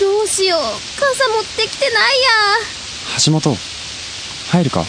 [0.00, 2.28] どうしよう傘持ってきてないや
[3.24, 3.56] 橋本、
[4.50, 4.84] 入るか？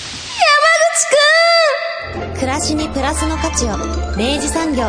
[2.36, 3.78] 暮らしにプラスの価値を
[4.18, 4.84] 明治産業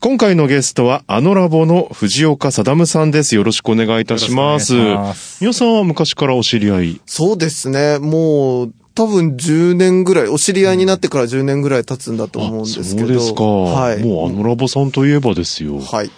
[0.00, 3.34] 今回のゲストは、あのラボの藤岡貞さんです。
[3.34, 4.74] よろしくお願いいたします
[5.40, 7.00] 皆さんは昔からお知り合い？
[7.04, 7.98] そうですね。
[7.98, 13.08] もう、多分10年ぐらい、お知り合いになってから10年ぐらい経つんだと思うんですけど。
[13.08, 13.44] そうですか。
[13.44, 14.02] はい。
[14.02, 15.78] もうあのラボさんといえばですよ。
[15.80, 16.10] はい。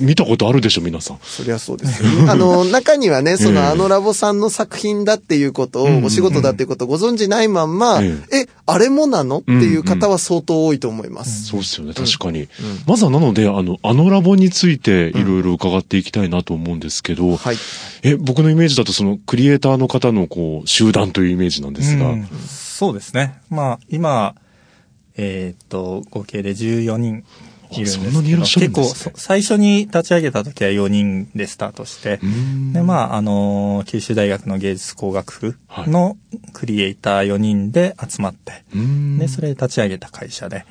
[0.00, 1.18] 見たことあるでしょ、皆さん。
[1.22, 2.02] そりゃそうです。
[2.28, 11.46] あの、中にはね、そええのあのラボさんの作品だっていうことを、うんうんうんお仕事だっていうことをご存知ないまんま、ええ、あれもなのっていう方は相当多いと思います。
[11.46, 12.48] そうですよね、確かに。
[12.86, 17.56] まずはなので、あの、あのラボについていろいろ伺っていきたいなと思うんですけど、はい。
[18.02, 22.28] え、僕のイメージだとそのクリエイターの方のこう、集団というイメージなんですが、うん
[22.78, 23.40] そうですね。
[23.50, 24.36] まあ、今、
[25.16, 27.24] えーっと、合計で14人
[27.72, 28.42] いるんですけど。
[28.42, 32.18] 結構、そ最初に立ち上げた時は4人でスタートして、
[32.72, 35.56] で、まあ、あのー九州大学の芸術工学部
[35.90, 36.16] の
[36.52, 39.18] クリエイター4人で集まって、うん。
[39.18, 40.64] で、それで立ち上げた会社で、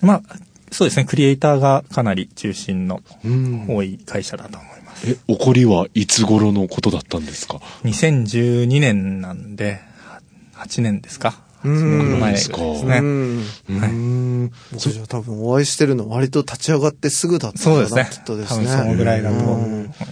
[0.00, 0.22] まあ、
[0.70, 3.66] そうですね、クリエイターがかなり中心のうん。
[3.68, 5.10] 多い会社だと思います。
[5.10, 10.20] え、起こりはいつ頃のことだったんですか？2012年なんで、は
[10.64, 11.40] 8年ですか？
[11.64, 13.00] うん8年前ですうね。
[13.00, 13.02] ん。
[13.02, 14.52] うん。
[14.72, 18.08] 僕じゃあ多分お会いしてるの割と立ち上がってすぐだったそうですね。
[18.10, 18.66] きっとですね。
[18.66, 19.58] 多分そのぐらいだと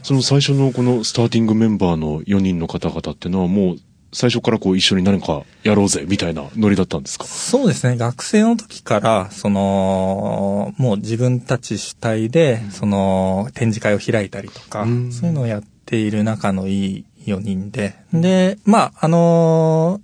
[0.02, 3.76] その最初のこのスターティングメンバーの4人の方々ってのはもう
[4.12, 7.24] 最初からこう一緒に何かやろうぜみたいなノリだったんですか？
[7.26, 7.96] そうですね。
[7.96, 20.00] 学生の時から、その、もう自分たち主体で、その、展示会を開いたりとか、うんそういうのをやっている仲のいい4人で、で、まあ、あの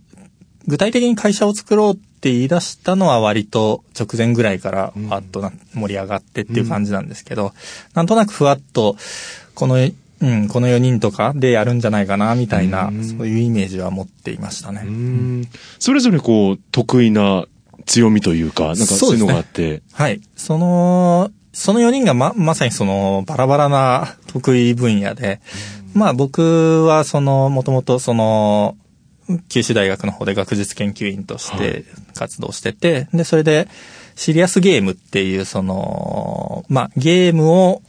[0.66, 7.52] 具体的に会社を作ろうって言い出したのは割と直前ぐらいからわーっとな盛り上がってっていう感じなんですけど、
[7.94, 8.96] なんとなくふわっと、
[9.54, 14.82] この、うん、この4人とかでやるんじゃないかな、みたいな、そういうイメージは持っていましたね。
[14.84, 15.48] うん。
[15.78, 17.46] それぞれこう得意な
[17.86, 20.20] 強みというか、なんかそういうのがあって、はい。
[20.36, 25.40] その、その4人がま、まさにその、バラバラな得意分野で、
[25.94, 28.76] まあ僕はその、もともとその、
[29.48, 31.84] 九州大学の方で学術研究員として
[32.14, 33.68] 活動してて、で、それで、
[34.14, 37.82] シリアスゲームっていうその、まあゲームを、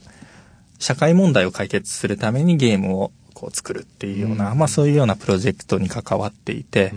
[0.79, 6.93] 社会問題を解決するためにゲームをこう作るっていうような、まあそういうようなプロジェクトに関わっていて、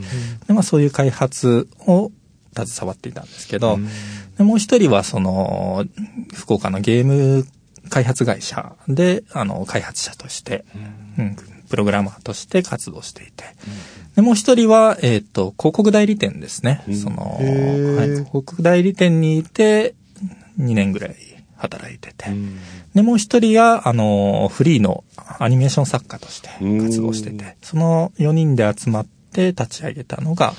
[0.47, 2.11] でまあそういう開発を
[2.55, 3.79] 携わっていたんですけど、
[4.39, 5.85] でもう一人はその、
[6.35, 7.47] 福岡のゲーム
[7.89, 10.65] 開発会社で、あの、開発者として、
[11.19, 11.37] うん、
[11.69, 13.45] プログラマーとして活動していて、
[14.17, 16.83] で、もう一人は、えっ、と、広告代理店ですね。
[16.95, 17.97] その、へー。
[17.97, 19.95] はい、広告代理店にいて、
[20.59, 21.17] 2年ぐらい
[21.57, 22.31] 働いてて、
[22.95, 25.05] で、もう一人が、あの、フリーの
[25.39, 26.49] アニメーション作家として
[26.81, 30.55] 活動してて、その4人で集まって立ち上げたのが、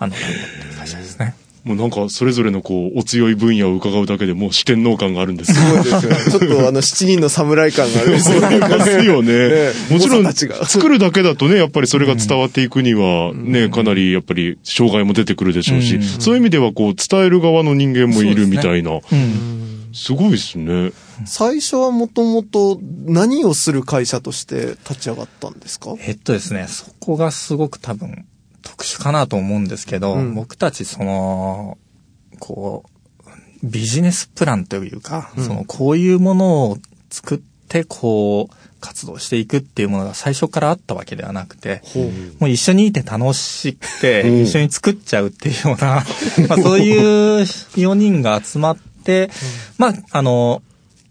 [0.00, 1.34] あの、ライボっていう会社ですね。
[1.68, 6.16] もうなんかそれぞれのこうお強い分野を伺うだけでもう四天王感があるんですそうですよね。
[6.30, 8.58] ちょっとあの、 七人の侍感があるんですよね。
[8.58, 9.72] ますよねえ。
[9.90, 18.92] えもちろん、作るだけだとね、やっぱりそれが伝わっていくには、ね、かなりやっぱり障害も出てくるでしょうし、うんそういう意味ではこう、伝える側の人間もいるみたいな。
[18.92, 19.88] うん。
[19.92, 20.92] すごいですね。
[21.26, 25.94] 最初はもともと何をする会社として立ち上がったんですか？
[26.06, 28.24] えっとですね、そこがすごく多分
[28.68, 30.34] 特殊かなと思うんですけど、うん。
[30.34, 31.78] 僕たちその、
[32.38, 33.28] こう、
[33.62, 36.78] ビジネスプランというか、その、こういうものを
[37.10, 41.82] 作って、こう、活動していくっていうものが最初からあったわけではなくて、
[42.38, 46.04] もう一緒にいて楽しくて、一緒に作っちゃうっていうような、
[46.48, 49.30] まあそういう4人が集まって、
[49.78, 50.62] まあ、あの、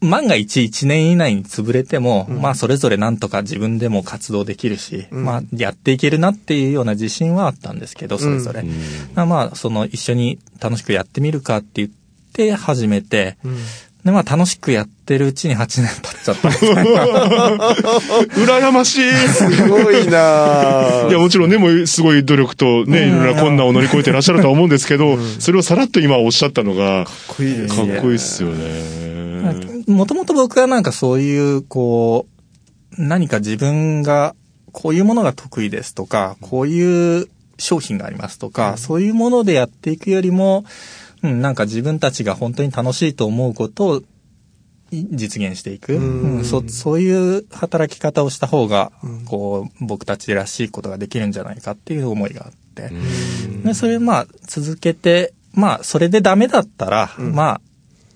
[0.02, 8.64] 万が一1年以内に潰れても、まあそれぞれなんとか自分でも活動できるし、まあやっていけるなっていうような自信はあったんですけど、それぞれ。
[9.16, 11.90] まあその一緒に楽しくやってみるかって言っ
[12.34, 13.38] て始めて、
[14.06, 17.58] でまあ楽しくやってるうちに8年経っちゃったみたいな。
[18.38, 19.12] 羨ましい。
[19.28, 21.08] すごいな。
[21.08, 27.98] ぁ いや、もちろんね、もうすごい努力とね、いろいろな困難を乗り越えてらっしゃるとは思うんですけど、それをさらっと今おっしゃったのが、かかっこいいですね。
[27.98, 29.17] っこいいっすよね。
[29.88, 32.28] もともと僕はなんかそういう、こ
[32.98, 34.36] う、何か自分が
[34.72, 40.66] こういうものが得意ですとか、こういう商品がありますとか、そういうものでやっていくよりも、
[41.24, 44.02] うん、なんか自分たちが本当に楽しいと思うことを
[44.92, 46.46] い実現していく、うん。
[46.46, 48.92] そそういう働き方をした方が、
[49.26, 52.92] こう僕たちらしいことができるんじゃないかっていう思いがあって、
[53.64, 57.62] でそれまあ続けてまあそれでダメだったら、まあ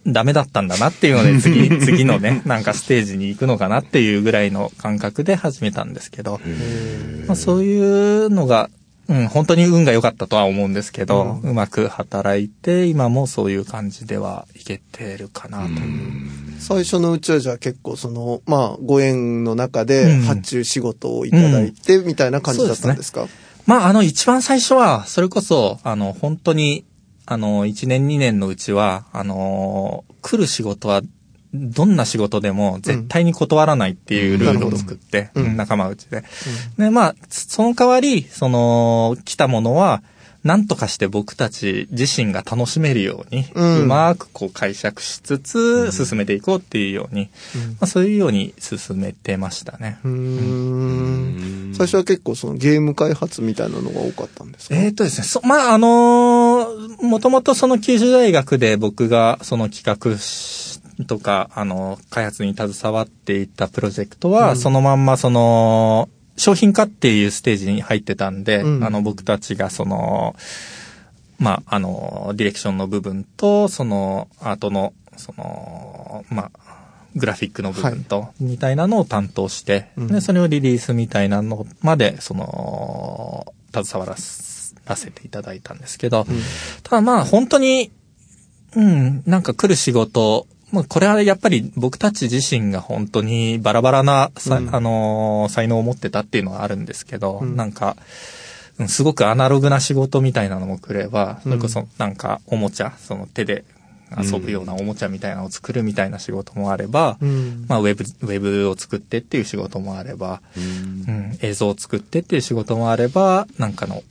[0.07, 6.39] ダメだったんだなっていうので 次次のねなんかステージに行くのかなっていうぐらいの感覚で始めたんですけど、
[7.27, 8.69] まあ、そういうのが
[9.11, 15.69] うん、本当に運が良かったとは思うんですけど、うまく働いて、今もそういう感じではいけてるかなと。
[16.59, 20.21] 最初のうちはじゃあ結構その、まあ、ご縁の中でうん。
[20.21, 23.27] 発注仕事をいただいて、みたいな感じだったんですか、
[23.65, 26.85] まあ、あの、一番最初は、それこそ、あの、本当に、
[27.31, 31.01] あの、1年2年のうちは、あの、来る仕事は、
[31.53, 35.55] どんな仕事でも絶対に断らないっていうルールを作って、うん。
[35.55, 36.23] 仲間内で。
[36.77, 40.03] で、まあ、その代わり、その、来たものは、
[40.43, 47.29] 何とかして僕たち自身が楽しめるように、ううんまくこう解釈しつつ、進めていこうっていうように、
[47.79, 49.99] まあ、そういうように進めてましたね。
[50.03, 51.73] うーん。
[51.75, 54.75] 最初は結構そのゲーム開発みたいなのが多かったんですか？
[54.75, 56.50] えー、とですね、そ、まあ、あのー
[57.01, 68.83] もともとその九州大学で僕がその企画しとか、あの、開発に携わっていたプロジェクトは、そのまんまその、商品化っていうステージに入ってたんで、うん。
[68.83, 70.35] あの、僕たちがその、
[71.39, 76.59] まあ、あの、ディレクションの部分と、その、アートの、その、まあ、
[77.15, 80.07] グラフィックの部分と、みたいなのを担当して、うん。
[80.07, 84.50] で、それをリリースみたいなのまで、その、携わらせ
[84.95, 86.25] ていただいたんですけど、
[86.83, 87.91] ただまあ、本当に、
[88.75, 94.75] うん、なんか来る仕事、まあ、これはやっぱり僕たち自身が本当にバラバラなさ、うん。
[94.75, 97.55] あのー才能を持ってたっていうのはあるんですけど、うん。
[97.55, 98.05] なんか、うん
[98.87, 103.63] すごくアナログな仕事みたいなのも来れば、それこそなんかおもちゃ、その手で
[104.17, 107.65] 遊ぶようなおもちゃみたいなのを作るみたいな仕事もあれば、うん。
[107.67, 110.59] まあウェブ、ウェブを作ってっていう仕事もあれば、う
[111.11, 114.01] ん、映像を作ってっていう仕事もあれば、なんかの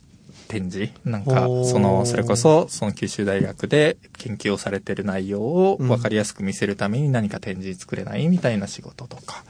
[0.51, 0.91] 展示。
[1.05, 9.45] なんか、その、それこそ、その九州大学で研究をされてる内容を分かりやすく見せるために何か展示作れないみたいな仕事とか、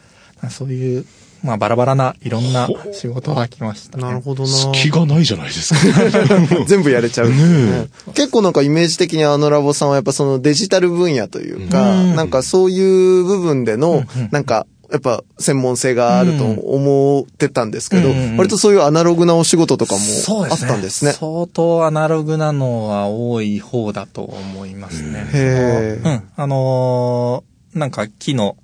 [0.50, 1.06] そういう、
[1.44, 4.04] まあバラバラないろんな仕事が来ましたね。
[4.04, 4.50] なるほどな。
[4.50, 5.80] 隙がないじゃないですか。
[6.68, 12.16] 全部やれちゃう、ね結構なんかイメージ的にあのラボさんはやっぱそのデジタル分野というか、うん。
[12.16, 20.72] なんかそういう部分での、なんか、やっぱ専門性があると思ってたんですけど、うんうん割とそういうアナログなお仕事とかもあっそうですね。
[20.72, 21.12] たんですね。
[21.12, 25.26] 相当アナログなのは多い方だと思いますね。
[25.34, 26.30] へーうん。
[26.36, 28.58] あのーなんか木の、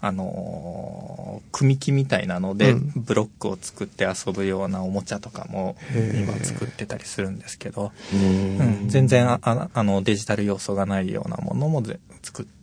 [0.00, 12.57] あのー組木みたいなので、うんブロックを作って遊ぶようなおもちゃとかも今作ってたりするんですけど、うん、全然あああのデジタル要素がないようなものもぜ作って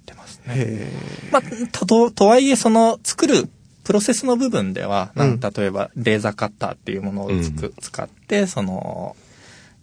[1.32, 1.42] まあ、
[1.86, 3.50] と、とはいえ、その、作る
[3.84, 5.40] プロセスの部分では、うん。
[5.40, 7.74] 例えば、レーザーカッターっていうものをつく、うん。
[7.80, 9.16] 使って、その、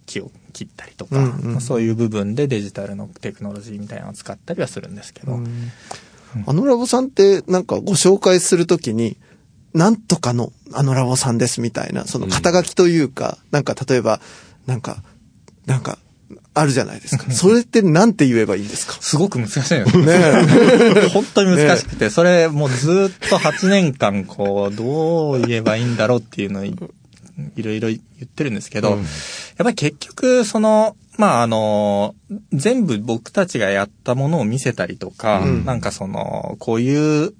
[0.05, 1.51] 木を切ったりとか、うんうん。
[1.53, 5.69] まあそういう部分でデジタルのテクノロジーみたいなのを使ったりはするんですけど、ー
[6.47, 9.17] あのラボさんってなんかご紹介するときに、
[9.73, 14.19] なんとかのあのラボさんですみたいな、その肩書きというか、なんか例えば、
[14.65, 15.03] なんか、
[15.65, 15.97] なんか、
[16.55, 17.29] あるじゃないですか。
[17.33, 18.93] それってなんて言えばいいんですか？
[19.01, 20.03] すごく難しいんですよ。
[20.05, 26.75] ね 本当に難しくて、それもうずっと8年間、こう、どう言えばいいんだろうっていうのをい
[27.55, 28.99] いろいろ言ってるんですけど、やっ
[29.57, 32.15] ぱり結局、その、まあ、あの、
[32.51, 35.65] 全部僕たちがやったものを見せたりとか、うん。
[35.65, 37.33] なんかその、こういう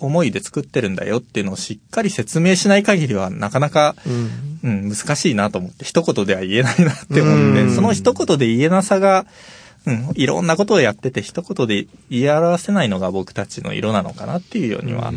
[0.00, 9.26] 思いで作ってるんだよっていうのをしっかり説明しない限りはなかなか、うんうん、難しいなと思って、一言では言えないなって思って、うんその一言で言えなさが、
[9.86, 15.12] うん、いろんなことをやってて、一言で言い表せないのが僕たちの色なのかなっていうようには、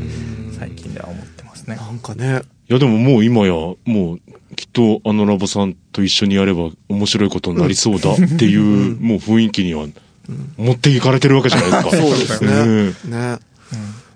[0.58, 1.76] 最近では思ってますね。
[1.76, 4.20] なんかね、いやでももう今や、もう
[4.56, 9.86] きっとあのラボさんと一緒にやれば面白いことになりそうだっていう、もう雰囲気には
[10.58, 11.90] 持っていかれてるわけじゃないですか。
[11.90, 13.30] そうですうんね。
[13.34, 13.40] ね。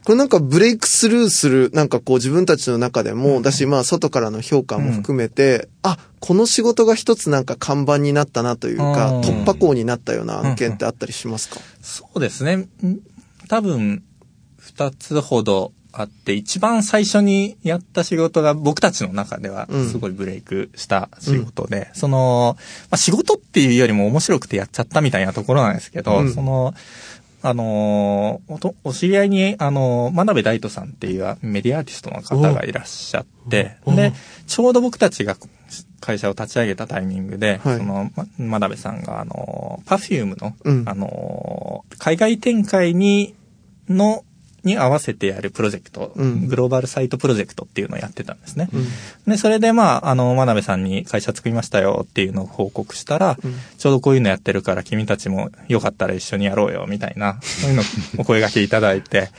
[0.08, 9.20] これなんかブレイクスルーする、なんかこう自分たちの中でも、だしまあ外からの評価も含めて、あ、この仕事が一つなんか看板になったなというか、うん。
[9.20, 11.60] 突破口になったような案件ってあったりしますか？
[11.82, 12.56] そうですね。
[12.56, 12.70] ん
[13.50, 14.02] 多分、
[14.58, 19.90] 二つほどあって、一番最初にやった仕事が僕たちの中ではうん。
[19.90, 22.56] すごいブレイクした仕事で、その、
[22.90, 26.34] まあ、仕事っていうよりも面白くてやっちゃったみたいなところなんですけど、うん。
[26.34, 26.74] その、
[27.48, 34.12] あのーおと、お知り合いに、あのー真鍋大度さんっていうメディアアーティストの方がいらっしゃって、おで、
[34.48, 35.38] ちょうど僕たちが
[36.02, 37.78] 会社を立ち上げたタイミングで、はい。
[37.78, 40.84] その、ま真鍋さんが、あのー、 Perfume の、うん。
[40.88, 43.34] あのー海外展開に、
[43.90, 44.24] の、
[44.68, 48.70] に合わせてやるプロジェクト、うんグローバルサイトプロジェクトっていうのをやってたんですね。
[48.74, 48.88] うん
[49.32, 57.86] で、それでまあ、あの、真鍋さんに会社作りましたよっていうのを報告したら、うんちょうどこういうのやってるから君たちもよかったら一緒にやろうよみたいな、そういうのを
[58.20, 59.30] お声掛けいただいて。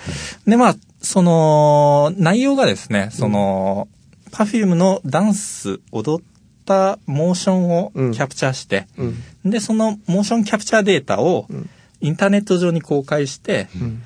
[0.47, 3.89] で、まあ、その、内容がですね、その、
[4.31, 6.27] Perfume のダンス、踊っ
[6.65, 9.51] たモーションをキャプチャーして、うん。
[9.51, 11.69] で、そのモーションキャプチャーデータをん
[12.01, 14.03] インターネット上に公開して、うん。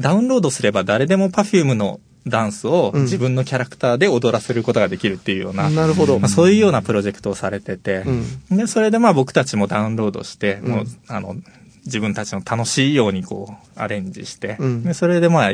[0.00, 6.18] ダウンロードすれば誰でも Perfume のダンスをうん自分のキャラクターで踊らせることができるっていうような、なるほど。
[6.18, 8.04] まあ、そういうようなプロジェクトをされてて、
[8.50, 8.56] うん。
[8.56, 11.36] で、それでまあ僕たちもダウンロードして、うんもう、あの、
[11.86, 15.52] 自分たちの楽しいようにこう、アレンジして、うんで、それでまあ、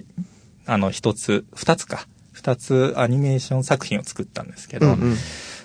[0.67, 5.11] あの、一つ、二つか、二つアニメーション作品を作ったんですけど、うんうん。
[5.11, 5.17] ま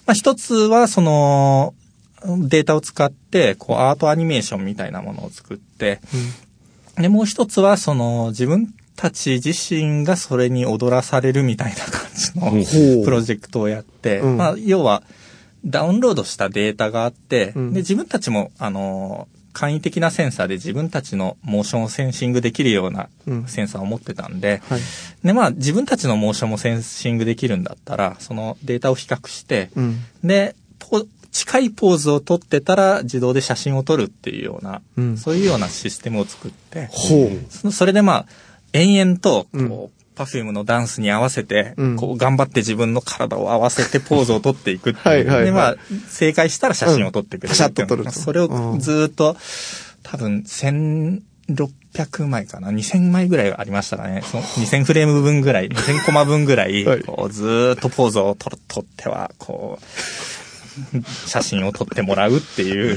[0.07, 1.73] あ一つはその、
[2.23, 5.99] データを使って、こう、アートアニメーションみたいなものを作って、
[6.97, 14.37] で、もう一つは、その、自分たち自身がそれに踊らされるみたいな感じのプロジェクトをやって、うん。
[14.37, 15.03] まあ、要は、
[15.65, 17.73] ダウンロードしたデータがあって、うん。
[17.73, 23.47] で、自分たちも、あの、簡易的なセンサーで自分たちのモーションをセンシングできるようなうん。
[23.47, 24.81] センサーを持ってたんで、はい。
[25.23, 29.99] で、まあ、自分たちのモーションもセンシングできるんだったら、そのデータを比較して、うん。
[30.23, 30.60] で、ポ
[31.31, 36.89] 近いポーズを取ってたら自動で写真を撮るっていうような、うんそういうようなシステムを作って。
[37.49, 38.25] そのそれでまあ、
[38.73, 45.07] 延々と、うんこう、パフュームのダンスに合わせて、うんこう、頑張って自分の体を合わせてポーズを撮っていくっていう。
[45.07, 45.75] はいはいはいで、まあ、
[46.09, 49.37] 正解したら写真を撮ってくれるシャッと撮るそれをずーっと、
[50.03, 54.21] 多分、1600枚かな ?2000 枚ぐらいありましたかね。
[54.29, 60.40] その2000フレーム分ぐらい、2000コマ分ぐらい、はいこうずーっとポーズを撮る撮っては、こう、
[61.25, 62.95] 写真を撮ってもらうっていう、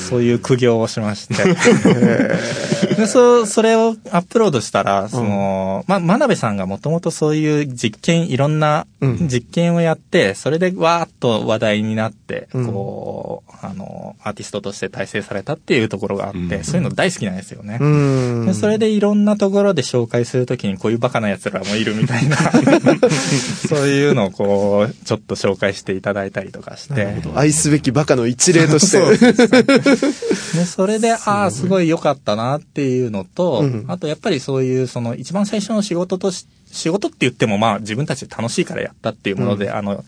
[0.00, 1.34] そういう苦行をしまして。
[2.96, 9.28] で、そ、それをアップロードしたら、その、ま、真鍋さんがもともとそういう実験、いろんなうん。
[9.28, 12.66] 実験をやって、それでわーっと話題になって、うん。
[12.66, 16.64] こう、あの、アーティストとして大成されたっていうところがあって、うん。
[16.64, 17.78] そういうの大好きなんですよね。
[17.80, 18.46] うん。
[18.46, 22.36] でそれでいろんなところで紹介するときにこういうバカな奴らもいるみたいな、
[23.68, 28.98] そういうのをこう、ちょっと紹介していただいたりとかして、愛すべきバカの一例として。
[28.98, 29.62] そうですね。
[29.62, 33.84] で、それで、ああ、すごい良かったなっていうのと、うん。
[33.88, 40.04] あとやっぱりそういう、その一番最初の仕事とし、仕事って言ってもまあ自分たちで楽しいからやったっていうもので、あの、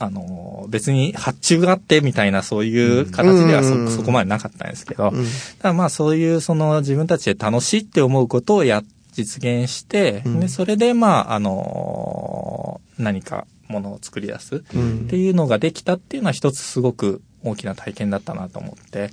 [0.00, 3.90] あの、別に発注があってみたいなそういう形ではそ,、うん。
[3.90, 5.26] そこまでなかったんですけど、うん。
[5.58, 8.82] ただまあそういうその自分たちで楽しいって思うことをや、
[9.12, 10.40] 実現して、うん。
[10.40, 14.62] で、それでまあ、あの、何かものを作り出す。
[14.74, 14.98] うん。
[15.06, 19.10] っていうのができたっていうのは一つすごく大きな体験だったなと思って、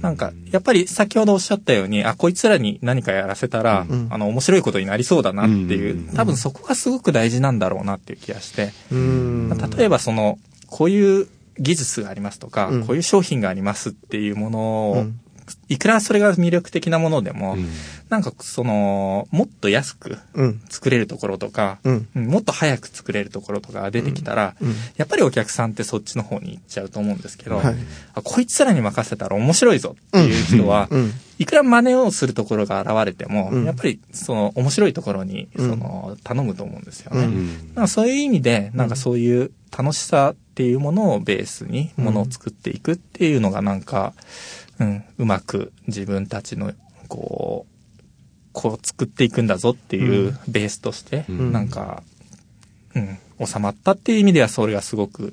[0.00, 4.08] なんか、やっぱり先ほどおっしゃったように、あ、こいつらに何かやらせたら、うん。
[4.10, 6.14] あの、面白いことになりそうだなっていう、うん。
[6.14, 9.48] 多分そこがすごく大事なんだろうなっていう気がして、うん。
[9.76, 11.28] 例えばその、こういう
[11.58, 12.86] 技術がありますとか、うん。
[12.86, 15.20] こういう商品がありますっていうものを、うん
[15.68, 17.68] いくらそれが魅力的なものでも、うん。
[18.08, 20.60] なんかその、もっと安くうん。
[20.68, 22.08] 作れるところとか、うん。
[22.14, 24.74] うんもっと早く作れるところとかが出てきたら、うん。
[24.96, 27.74] やっぱりお客さんってそっちの方に行っちゃうと思うんですけど、はい。
[28.14, 31.12] あこいつらに任せたら面白いぞっていう人は、うん。
[31.38, 33.64] いくら真似をするところが現れても、うん。
[33.64, 35.70] やっぱりその面白いところにうん。
[35.70, 37.28] その頼むと思うんですよね。
[37.76, 37.88] うん。
[37.88, 44.22] そういう意味で、なんかそういう楽しさっていうものをベースにものを作っていくっていうのがなんか、うん、
[45.18, 46.72] うまく自分たちの
[47.08, 47.72] こう、
[48.52, 51.52] こう作っていくんだぞっていうベースとして、うん。
[51.52, 52.02] なんか、
[52.94, 55.32] うん、収まったっていう意味ではそれがすごく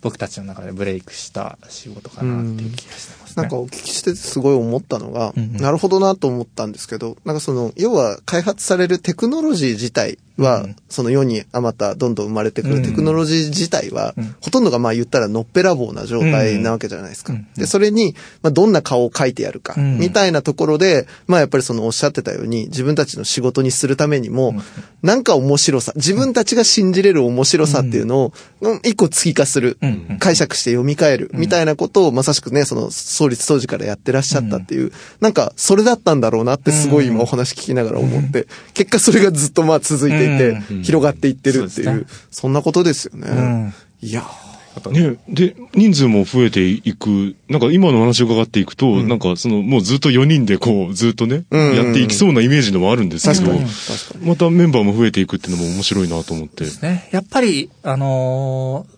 [0.00, 3.42] 僕たちの中でブレイクした仕事かなっていう気がしてますね。
[3.42, 5.56] なんかお聞きしてすごい思ったのが、うんうん。
[5.56, 10.76] なるほどなと思ったんですけど、なんかその、要は開発されるテクノロジー自体は、うん。
[10.88, 14.36] その世にあまたどんどん生まれてくるテクノロジー自体は、うん。
[14.40, 17.32] ほとんどがまあ言ったらのっぺらぼうな状態なわけじゃないですか。
[17.32, 17.38] うん。
[17.40, 17.46] うん。
[17.56, 19.98] で、それに、まあどんな顔を描いてやるか、うん。
[19.98, 24.54] みたいなところで、まあやっぱりそのおっしゃってたように、自分たちの仕事にするためにも、
[25.02, 29.87] なんか面白さ、自分たちが信じれる面白さっていうのを、うん一個追加する、うんうん
[30.18, 40.82] 解釈して読み替える、みたいなことをまさしくね、その創立当時からやってらっしゃったっていう、なんかそれだったんだろうなってすごい今お話聞きながら思って、結果それがずっとまあ続いていて、うん。
[40.82, 43.28] 広がっていってるっていう、そんなことですよね。
[43.28, 43.74] うん。
[44.00, 44.24] いや。
[44.92, 51.60] ね、で、人数も増えていく、なんか今の話を伺っていくと、なんかその、もうずっと4人でこう、ずっとね、うん。
[51.60, 53.52] うんうんやっていきそうなイメージのもあるんですけど。
[54.22, 56.64] またメンバーも増えていくっていうのも面白いなと思って。
[56.64, 57.08] ですね。
[57.10, 58.97] やっぱり、あのー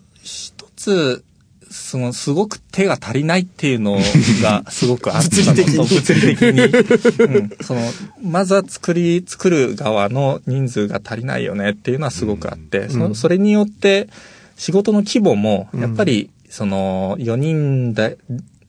[0.81, 1.23] つ、
[1.69, 3.97] その、すごく手が足りないっていうの
[4.41, 5.85] が、 すごくあったの。
[5.85, 6.61] と、物理的に。
[6.61, 7.81] うん、その、
[8.21, 14.09] まずは作り、作る側の人数が足りないよねっていうのはすごくあって、そそれによって、
[14.57, 18.17] 仕事の規模も、やっぱり、その、4人で、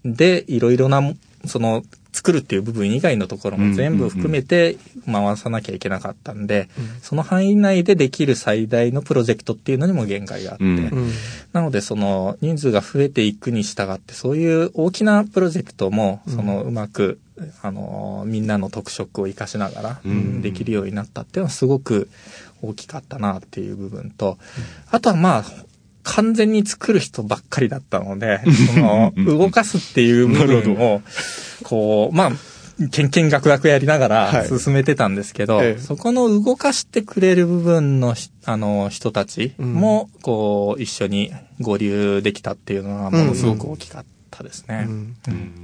[0.05, 1.03] で、いろいろな、
[1.47, 1.83] その、
[2.23, 4.79] 作るっていう部分以外のところも全部含めて
[5.11, 6.69] 回さなきゃいけなかったんで、
[7.03, 10.79] その範囲内でできる最大のプロジェクトっていうのにも限界があって、うん。
[10.79, 11.11] うん。
[11.53, 17.19] なのでその人数が増えていくに従って、そういう大きなプロジェクトも、そのうまく、
[17.61, 20.43] あの、みんなの特色を活かしながら、ん。
[20.43, 22.09] できるようになったっていうのはすごく
[22.63, 24.39] 大きかったなっていう部分と、
[24.93, 25.45] あとはまあ、
[26.03, 28.41] 完全に作る人ばっかりだったので、
[28.75, 31.03] その、動かすっていう部分を、
[31.63, 32.33] こう、まあ、
[32.91, 44.87] けんけんがくがくやりながはいら進めてたんですけど、ええそこの動かしてくれる部分のひあの人たちも、こう、一緒に合流できたっていうのはものすごく大きかったですね。
[44.89, 45.17] うん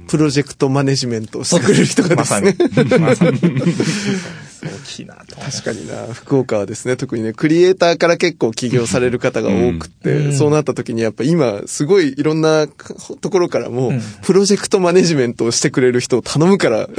[0.07, 2.55] プロジェクトマネジメントをしてくれる人がでますさにね。。
[2.99, 3.39] まさに。
[4.67, 10.33] 大きいなと確かにな、福岡はですね、特にね、クリエイターから結構起業される方が多くって、うん。
[10.33, 12.67] そうなった時にやっぱ今、すごいいろんな
[13.21, 14.01] ところからも、うん。
[14.23, 16.89] プロジェクトマネジメントをしてくれる人を頼むから、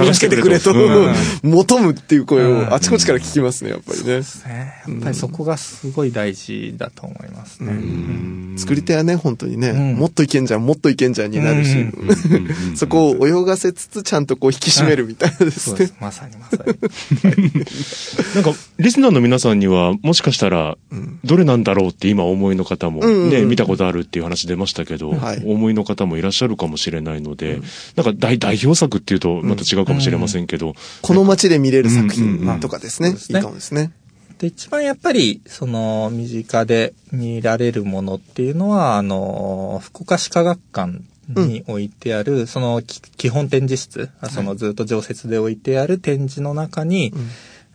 [0.00, 1.14] 見つけてくれと、うん。
[1.42, 2.68] 求むっていう声うん。
[2.68, 4.04] をあちこちから聞きますね、やっぱりね。
[4.04, 4.82] ですね。
[4.86, 8.58] やっぱりそこがすごい大事だと思いますね。
[8.58, 9.94] 作り手はね、本当にね、うん。
[9.96, 12.76] もっといけんじゃん、もっといけんじゃんになるし、うん。
[12.76, 15.60] そこを泳がせつつ、ちゃんとこう引き締めるみたいなですね。
[15.60, 15.94] そうです。。
[16.00, 16.74] まさにまさに。
[18.34, 20.76] なんか、リスナーの皆さんには、もしかしたら、
[21.24, 25.10] どれなんだろうって今お思いの方もね、見たことあるっていう話出ましたけど、
[25.44, 27.60] 思いの方もいらっしゃるかもしれないので、
[27.96, 33.10] なんか代代表作っていうとまた違うかもしれませんけど、この街で見れる作品とかですね。
[33.10, 33.38] そうですね。
[33.38, 33.92] いいかもですね。
[34.38, 47.12] で、一番やっぱり、その、身近で見られるものっていうのは、あの、福岡市科学館に置いてある、その、き基本展示室、そのずっと常設で置いてある展示の中に、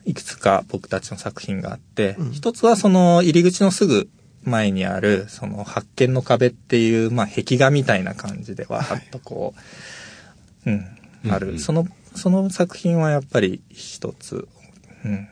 [0.05, 2.31] いくつか僕たちの作品があって、うん。
[2.31, 4.09] 一つはその入り口のすぐ
[4.43, 9.53] 前にある、その発見の壁っていう、まあ、壁画みたいな感じでわーっとこ
[10.65, 10.85] う、うん、
[11.29, 11.47] ある。
[11.47, 11.53] うん。
[11.53, 14.47] うんその、その作品はやっぱり一つ、
[15.05, 15.27] うん、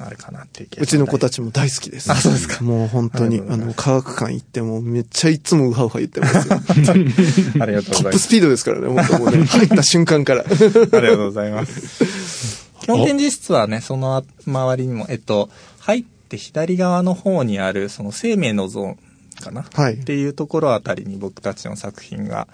[0.00, 1.38] あるかなっていううちの子たち。
[1.38, 2.10] ちも大好きです。
[2.10, 6.56] あそうですかもう本当に、あの、科学館行ってもめっちゃいつもウハウハ言ってますよ。
[7.62, 8.02] ありがとうございます。
[8.02, 10.44] トップスピードですからね、本当もうね、 入った瞬間から。
[10.44, 12.68] ありがとうございます。
[12.82, 18.98] 基本展示室はね、その周りにも、えっと、入って左側の方にある、その生命のゾーン
[19.40, 22.48] かな、はいっていうところあたりに僕たちの作品が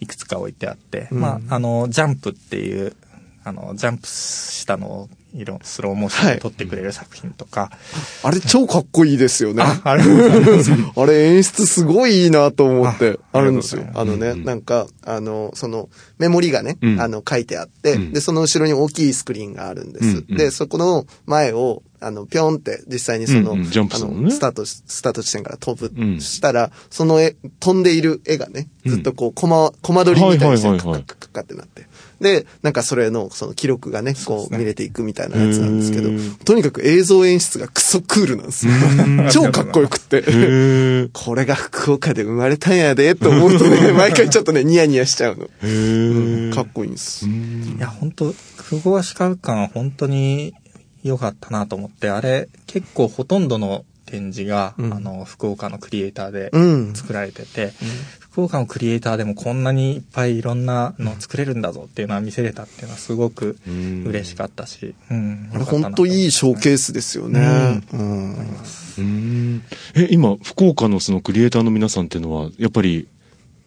[0.00, 2.94] いくつか置いてあって、うんまあ、あの、ジャンプっていう、
[3.44, 7.70] あの、ジャンプしたのを色、スローモーションで撮ってくれる作品とか、
[8.22, 9.62] あれ超かっこいいですよね。
[9.62, 10.78] あ、ありがとうござい。
[10.78, 11.00] ます。
[11.00, 13.84] あれ演出すごいいいなと思って、ああるんですよ。
[13.94, 14.00] あ。
[14.00, 17.00] あのね、なんか、あの、その、メモリがね、うん。
[17.00, 18.12] あの、書いてあって、うん。
[18.12, 20.06] で、その後ろに大きいスクリーンがあるんです。
[20.06, 20.36] うんうん。
[20.36, 23.70] で、そこの前を、あの、ぴょんって実際にその、うんうん。
[23.70, 31.86] ジャンプあのスタートし、スタート地点から飛ぶ、うんしたら、その絵、飛んでいる絵がね、ずっとこう、コマ、コマ撮りみたいにして、カカッカってなって。
[32.24, 36.08] で、なんかそれの、その記録がね、こう見れていくみたいなやつなんですけど
[36.46, 38.72] とにかく映像演出がクソクールなんですよ。
[39.30, 40.22] 超かっこよくって。
[41.12, 45.50] これが福岡で生まれたんやで、と思うとね、 毎回ちょっとね、ニヤニヤしちゃうの。
[45.62, 47.26] へーかっこいいんです。
[47.26, 47.28] い
[47.78, 50.54] や、本当福岡市科学館は本当に
[51.02, 53.84] 良かったなと思って、あれ、結構ほとんどの
[54.14, 56.94] 展示が、うんあの、福岡のクリエイターでうん。
[56.94, 57.72] 作られてて、
[58.18, 65.50] 福岡のクリエイターでもこんなにいっぱいいろんなの作れるんだぞっていうのは見せれたっていうのはすごくうん嬉しかったし、うん。
[65.52, 67.82] あれ本当いいショーケースですよね。
[67.92, 68.36] うん。
[68.98, 69.62] うん
[69.96, 73.08] え、今、福岡のそのクリエイターの皆さんっていうのは、やっぱり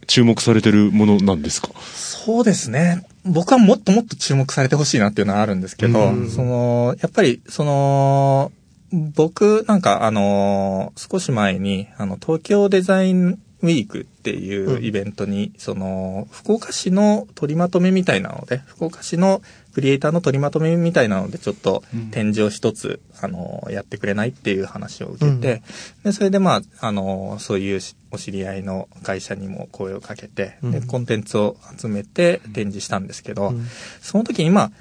[0.05, 1.69] 注目されてるものなんですか？
[1.81, 3.05] そうですね。
[3.25, 8.53] 僕はもっともっと注目されてほしいなっていうのはあるんですけど、うんその、やっぱり、その、
[8.91, 19.41] 僕なんかあの、少し前に、あの、東京デザインウィークっていうイベントに、その、福岡市の取りまとめみたいなので、福岡市の
[19.73, 25.63] クリエイターの取りまとめみたいなので、ちょっと展示を一つ、あの、やってくれないっていう話を受けて、
[26.03, 33.53] で、それでまあ、あの、そういうしお知り合いの会社にも声をかけて、で、コンテンツを集めて展示したんですけど、
[34.01, 34.71] その時にまあ、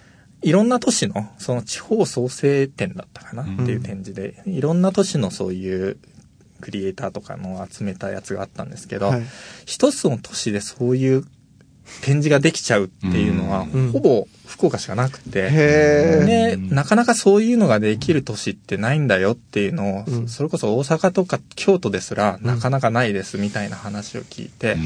[0.42, 5.98] いろんな都市の、その地方創生展だったかなっていう展示で、いろんな都市のそういう、
[6.60, 9.22] クリエイターとかの集めたやつがあったんですけど、はい。
[9.66, 11.24] 一つの都市でそういう
[12.02, 13.92] 展示ができちゃうっていうのは、うん。
[13.92, 16.56] ほぼ福岡しかなくて、へで、え。
[16.56, 20.28] なかなかそういうのができる都市ってないんだよっていうのを、うん。
[20.28, 24.76] それこそ大阪とか京都ですらなかなかないですみたいな話を聞いて、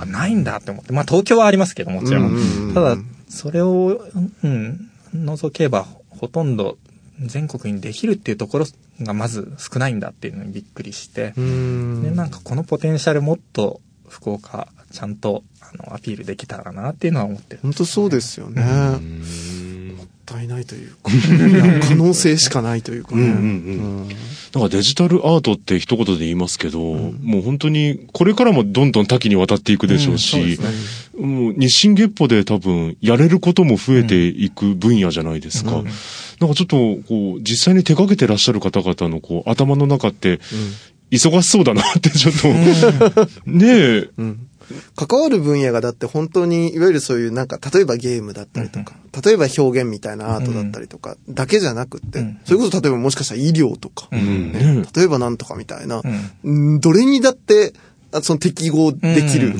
[0.00, 2.26] あないんだって思って、まあ東京はありますけどもちろん。
[2.26, 2.74] うんうんうん。
[2.74, 2.96] ただ、
[3.28, 4.06] それを、
[4.44, 4.90] うん、
[5.24, 6.78] 除けばほとんど
[7.20, 8.66] 全国にできるっていうところ
[9.02, 17.60] がまず少ないんだっていうのにびっくりして、うんで、なんかこのポテンシャルもっと福岡ちゃんとあのアピールできたらなっていうのは思ってる。
[17.62, 18.62] 本当そうですよね。
[18.62, 19.22] うん
[20.26, 21.10] もったいないというか、
[21.88, 23.22] 可能性しかないというかね。
[23.22, 24.16] うんうんうん
[24.54, 35.72] なんかデジタルアートって一言で言いますけど、もう本当にこれからもどんどん多岐にわたっていくでしょうし、うんそうですもう日進月歩で多分やれることも増えていく分野じゃないですか。
[35.72, 40.40] なんかちょっとこう実際に手掛けてらっしゃる方々のこう頭の中って
[41.10, 42.48] 忙しそうだなってちょっと、
[43.44, 44.48] ねえ、うん
[44.96, 56.02] 関わる分野がだって本当に、いわゆるそういうなんか、例えばゲームだったりとか、例えば表現みたいなアートだったりとか、だけじゃなくって、うんそれこそ例えばもしかしたら医療とか、例えばなんとかみたいな、
[56.80, 57.72] どれにだって、
[58.12, 59.54] あその適合できる。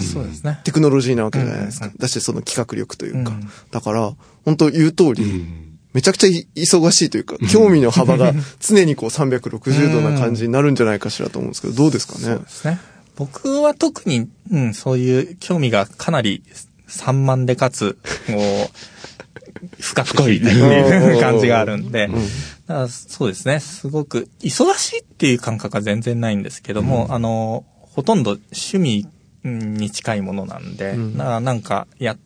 [0.65, 1.87] テクノロジーなわけじゃないですか。
[1.87, 3.31] うんだしその企画力というか。
[3.31, 3.49] うん。
[3.71, 4.13] だから、
[4.45, 5.79] 本当言う通り、うん。
[5.93, 12.21] めちゃくちゃい忙しいというか、興味の幅が 常にこう360度な感じになるんじゃないかしらと思うんですけど、どうですかね？
[12.21, 12.49] そうで。
[12.49, 12.79] すね。
[13.17, 16.43] 僕は特に、うん、そういう興味がかなり
[16.87, 17.99] 散漫でかつ、
[18.29, 21.17] こう、深く深いってい。
[21.17, 22.09] う 感じがあるんで、
[22.67, 29.09] だからそうですね、すごく忙しいっていう感覚は全然ないんですけども、あの、ほとんど趣味
[29.45, 31.17] に近いものなんで、うん。
[31.17, 32.17] だからなんか、や、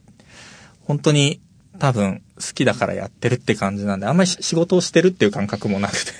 [0.86, 1.40] 本当に
[1.78, 6.12] 多分好きだからやってるって感じなんで、あんまり仕事をしてるっていう感覚もなくて。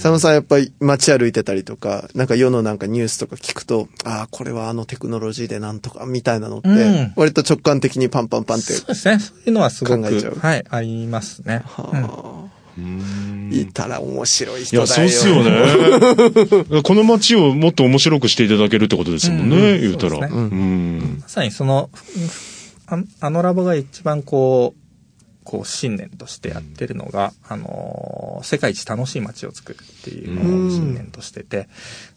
[0.00, 9.18] 佐野さんやっぱり街歩いてたりとか、なんか世のなんかニュースとか聞くと、ああ、これはあのテクノロジーでなんとかみたいなのってうん、割と直感的にパンパンパンって、そうですね。
[9.18, 11.62] そういうのはすごく考えちゃう、はい、ありますね。
[11.78, 12.50] うんはあ
[13.50, 14.86] いたら面白いいや、人だよ。
[14.86, 16.82] そうっすよね。
[16.82, 20.10] この街をもっと面白くしていただけるってことですもんね、うん言うたら。
[20.10, 21.90] そうですねうんまさにその、
[22.90, 24.80] ああのラボが一番こう、
[25.44, 31.68] こう信念としてやってるのが、あのー世界一楽しい街を作るっていうのを信念としてて、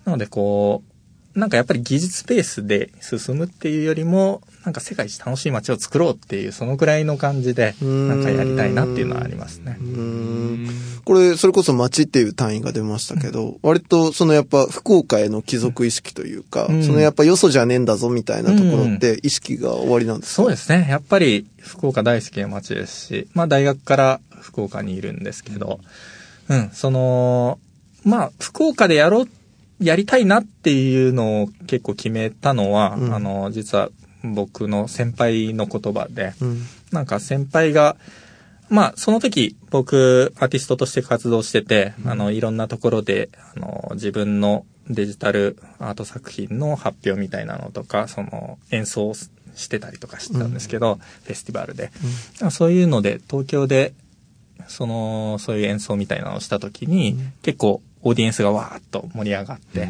[0.05, 0.92] なのでこう、
[1.35, 8.07] なんかやっぱり技術ベースで進むっていうよりも、なんか世界一楽しい街を作ろうっていう、そのぐらいの感じで、ん。
[8.07, 9.77] なんかやりたいなっていうのはありますね。
[9.79, 10.69] うん。
[11.03, 16.83] これ、それこそ街っていう単位が出ましたけど、割とそのやっぱ福岡への帰属意識というか、うん。
[16.83, 20.43] そのやっぱよそじゃねえんだぞみたいなところって意識が終わりなんですか？
[20.43, 20.85] そうですね。
[20.87, 25.79] やっぱり福岡大好きな街ですし、まあ大学から福岡にいるんですけど、
[26.47, 27.59] うん、その、
[28.03, 29.29] まあ福岡でやろう、
[29.83, 33.13] やりたいなっていうのを結構決めたのは、うん。
[33.13, 33.89] あの、実は
[34.23, 36.61] 僕の先輩の言葉で、うん。
[36.91, 37.95] なんか先輩が、
[38.69, 51.91] まあ、その時、僕、アーティストとして活動してて、あの、いろんなところで、あの、自分のデジタルアート作品の発表みたいなのとか、その、演奏をしてたりとかしてたんですけど、フェスティバルで。
[52.51, 53.93] そういうので、東京で、
[54.67, 59.89] その、そういう演奏みたいなのをした時に、結構、オーディエンスがわーっと盛り上がって、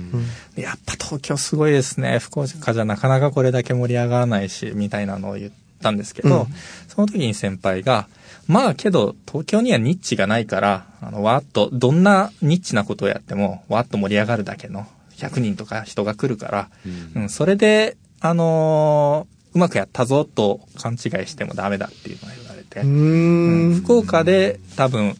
[0.55, 2.19] でやっぱ東京すごいですね。
[2.19, 6.47] 福岡じゃなかなかこれだけ盛り上がらないし、みたいなのを言ったんですけど、うん。
[6.87, 8.07] その時に先輩が、
[8.47, 14.85] まあけど東京にはニッチがないから、あの、わーっと、どんなニッチなことをやっても、わーっと盛り上がるだけの
[15.17, 16.69] 100人とか人が来るから、
[17.15, 23.71] うん、それで、あのーうまくやったぞと勘違いしてもダメだっていうのが言われて、ううん。
[23.73, 23.75] ん。
[23.75, 25.15] 福岡で多分、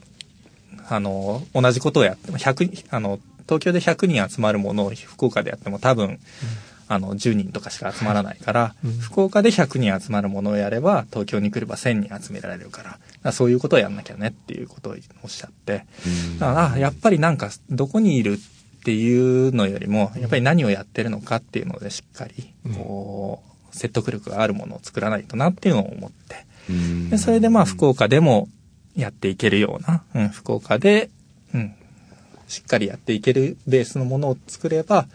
[0.90, 6.20] あの、同じことをやっても、100、あの、東京で100人集まるものを福岡でやっても多分、
[6.88, 15.86] あの、10人とかしか集まらないから、福岡で100人集まるものをやれば、東京に来れば1000人集められるから、だからそういうことをやんなきゃねっていうことをおっしゃって、
[16.40, 23.42] だからあやっぱりなんか、どこにいるっていうのよりも、やっぱり何をやってるのかっていうのでしっかり、こ
[23.72, 26.46] う、説得力があるものを作らないとなっていうのを思って、
[27.10, 28.48] でそれでまあ福岡でも
[28.96, 31.10] やっていけるような、うん、福岡で、
[31.54, 31.74] うん、
[32.48, 35.08] しっかりやっていけるベースのものを作れば、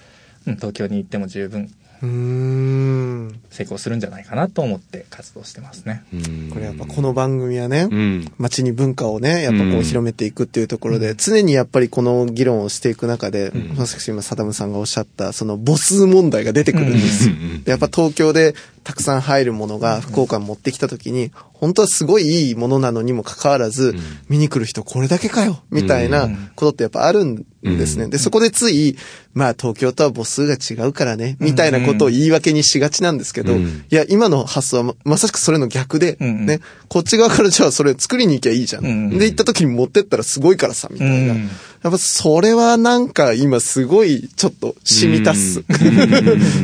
[0.46, 1.70] うん、東京に行っても十分
[2.02, 3.40] うん。
[3.50, 6.04] 成功するんじゃないかなと思って活動してますね。
[6.52, 8.32] これやっぱこの番組はね、うん。
[8.38, 9.82] 街に文化をね、やっぱこううん。
[9.82, 17.30] 広めていくっていうところで、常にやっぱりこの議論をしていく中で、私今サダムさんがおっしゃった、その母数問題が出てくるんです
[17.64, 23.94] やっぱ東京でたくさん入るものが福岡に持ってきた時に、本当はすごいいいものなのにもかかわらず、
[24.28, 28.08] 見に来る人これだけかよみたいなことってやっぱあるんですね。
[28.08, 28.96] で、そこでつい、
[29.34, 33.60] まあ東京とは母数が違うからね、みたいなことを言い訳にしがちなんですけど、い
[33.90, 38.86] や、今の発想はままさしくそれの逆で、んね、こっち側からじゃあそれ作りに行きゃいいじゃん。
[38.86, 41.34] んで、行った時に持ってったらすごいからさ、みたいな。
[41.82, 45.64] うんやっぱそれはなんか今すごいちょっと染み足す。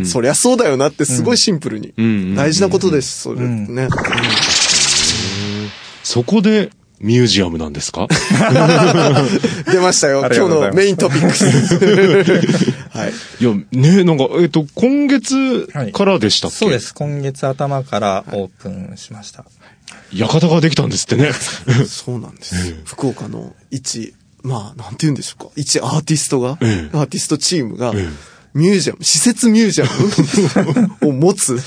[0.05, 1.95] そりゃそうだよなってすごいシンプルに。
[2.01, 3.89] ん大事なことです、それんね。
[6.03, 8.07] そこで、ミュージアムなんですか？
[9.71, 10.21] 出ましたよ。
[10.21, 11.45] 今日のメイントピックス。
[12.97, 13.13] はい。
[13.41, 16.95] いや、ねなんか、えっ、と、今月からでしたっけ、そうです。
[16.95, 19.45] 今月頭からオープンしました。
[20.17, 21.33] 館ができたんですってね。
[21.87, 22.55] そうなんです。
[22.85, 25.51] 福岡の一、まあ、なんて言うんでしょうか。
[25.57, 26.97] 一アーティストが、ええ。
[26.97, 28.09] アーティストチームがええ、
[28.53, 29.87] ミュージアム、施設ミュージア
[31.01, 31.59] ムを持つ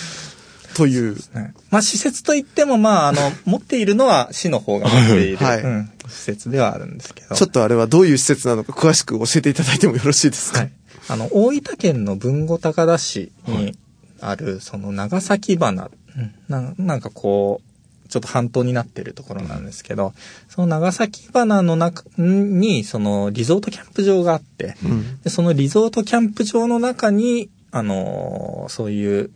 [0.75, 1.53] という、ね。
[1.71, 7.35] まあ施設といっても、まああの、持っているのは市の方が持っている、はいうん施設ではあるんですけど。
[7.35, 10.71] ちょっとあれはどういう施設なのか詳しく教えていただいてもよろしいですか、はい。
[11.09, 13.77] あの、大分県の豊後高田市に
[14.21, 17.61] ある、その長崎花、うんななんかこ
[18.05, 20.13] う、ちょっと半島になってるところなんですけど、
[20.57, 24.75] その長崎花の中に、そのリゾートキャンプ場があって、
[25.23, 29.29] でそのリゾートキャンプ場の中に、あのーそういう、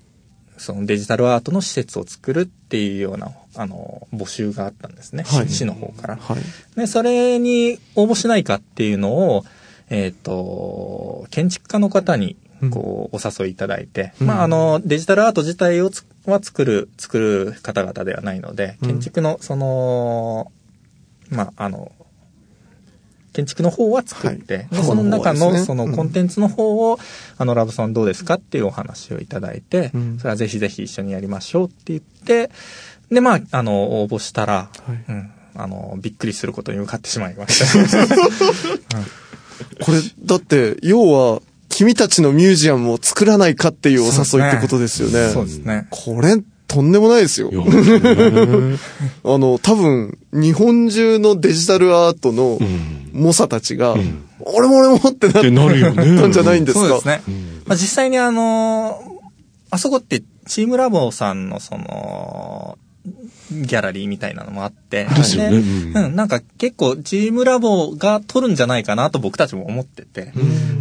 [0.58, 5.24] そのデジタルアートの施設を作るっていうような、あのー募集があったんですね。
[5.28, 6.16] はい市の方から。
[6.16, 6.38] はい。
[6.76, 9.46] で、それに応募しないかっていうのを、
[9.92, 12.36] えっ、と、建築家の方に、
[12.72, 20.52] こう、お誘いいただいて、まあ、あの、デジタルアート自体をつは作る、作る方々ではないので、建築の、その、
[21.32, 21.92] まあ、あの、
[23.34, 24.68] 建築の方は作って、はい。
[24.70, 25.60] でその中の、ね。
[25.60, 27.00] そのコンテンツの方を、
[27.38, 30.18] あの、ラブさんどうですかっていうお話をいただいて、うん。
[30.18, 32.52] それはぜひぜひ一緒にやりましょうって言って、
[33.10, 35.04] で、まあ、あの、応募したら、はい。
[35.08, 38.08] うん、あの、びっくりすることに向かってしまいました。
[39.86, 45.30] これ、だって、要は、君たちのミュージアムを作らないかっていうお誘いってことですよね。
[45.32, 45.88] そうですね。
[45.90, 46.36] これ、
[46.72, 47.52] とんでもないですよ。
[49.26, 53.10] あの、多分、日本中のデジタルアートのん。
[53.12, 53.96] 猛者たちが、
[54.40, 56.22] 俺も俺もってなっってなるよね。
[56.22, 56.88] たんじゃないんですか。
[56.88, 57.22] そうですね。
[57.66, 59.12] まあ、実際にあのー
[59.74, 62.78] あそこってチームラボさんのその、
[63.52, 65.06] ギャラリーみたいなのもあって。
[65.06, 70.32] ですよねでうんうん、なんか結構チームラボが取るんじゃないかなと僕たちも思ってて。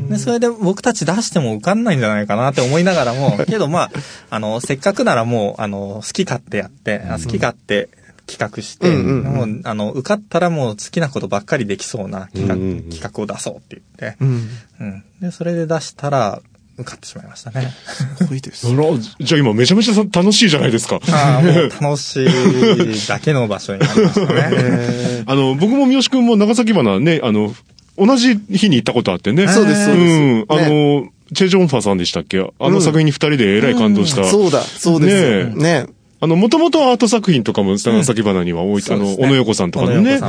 [0.08, 3.90] で、それで僕たち出しても受かんないんじゃないかなって思いながらも、 けどまあ、
[4.30, 7.88] あの、せっかくならもう、あの、好き勝手やって、あ好き勝手
[8.26, 14.48] 企画して、うんうんうんもう、あの、受かったらもう好きなことばっかりできそうな企画、うんうんうん企画を出そうって言って、うん。
[14.80, 15.04] うん。
[15.20, 16.40] で、それで出したら、
[16.80, 17.72] 受かってしまいましたね。
[18.16, 18.66] すごいです。
[19.20, 21.00] じゃあ今めちゃめちゃさ楽しいじゃないですか。
[21.10, 24.26] ああ、もう楽しいだけの場所になりましたね。
[24.52, 27.54] えあの、僕も三好くんも長崎花ね、あの、
[27.98, 29.46] 同じ日に行ったことあってね。
[29.48, 30.44] そうですそうですん。
[30.48, 32.40] あの、チェ・ジョンファさんでしたっけ？
[32.40, 34.22] あの作品に二人でえらい感動した。
[34.22, 35.56] ーそうだ、そうです。
[35.56, 35.86] ねね
[36.22, 39.26] あの、もともとアート作品とかも長崎花には置いて、あの、そうですね。
[39.26, 40.20] 小野横さんとかのね。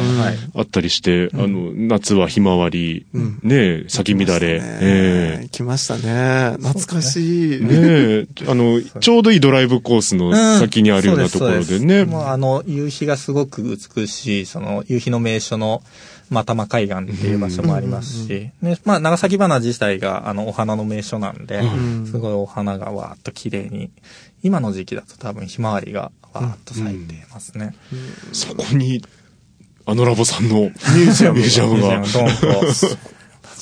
[0.56, 3.06] あったりして、あの、夏はひまわり、
[3.44, 4.78] ね咲き乱れ、ね。
[4.82, 6.56] え来ましたね。
[6.60, 7.54] 懐かしい。
[7.56, 7.68] えね。
[7.72, 12.06] え、あの、 ちょうどいいドライブコースの先にあるようなところでね。
[12.06, 12.06] す。
[12.06, 15.84] もうあの、夕日がすごく美しい、その、夕日の名所の、
[16.32, 21.62] またま海岸っていう場所もありますし、ね、まあ、長崎花自体が、あの、お花の名所なんで、
[22.10, 23.92] すごいお花がわーっと綺麗に、
[24.42, 27.76] 今の時期だと多分ひまわりがわーっと咲いてますね。
[28.32, 29.04] そこに、
[29.86, 31.78] あのラボさんのミュージアムがミュージアム。
[31.82, 32.98] ドンと。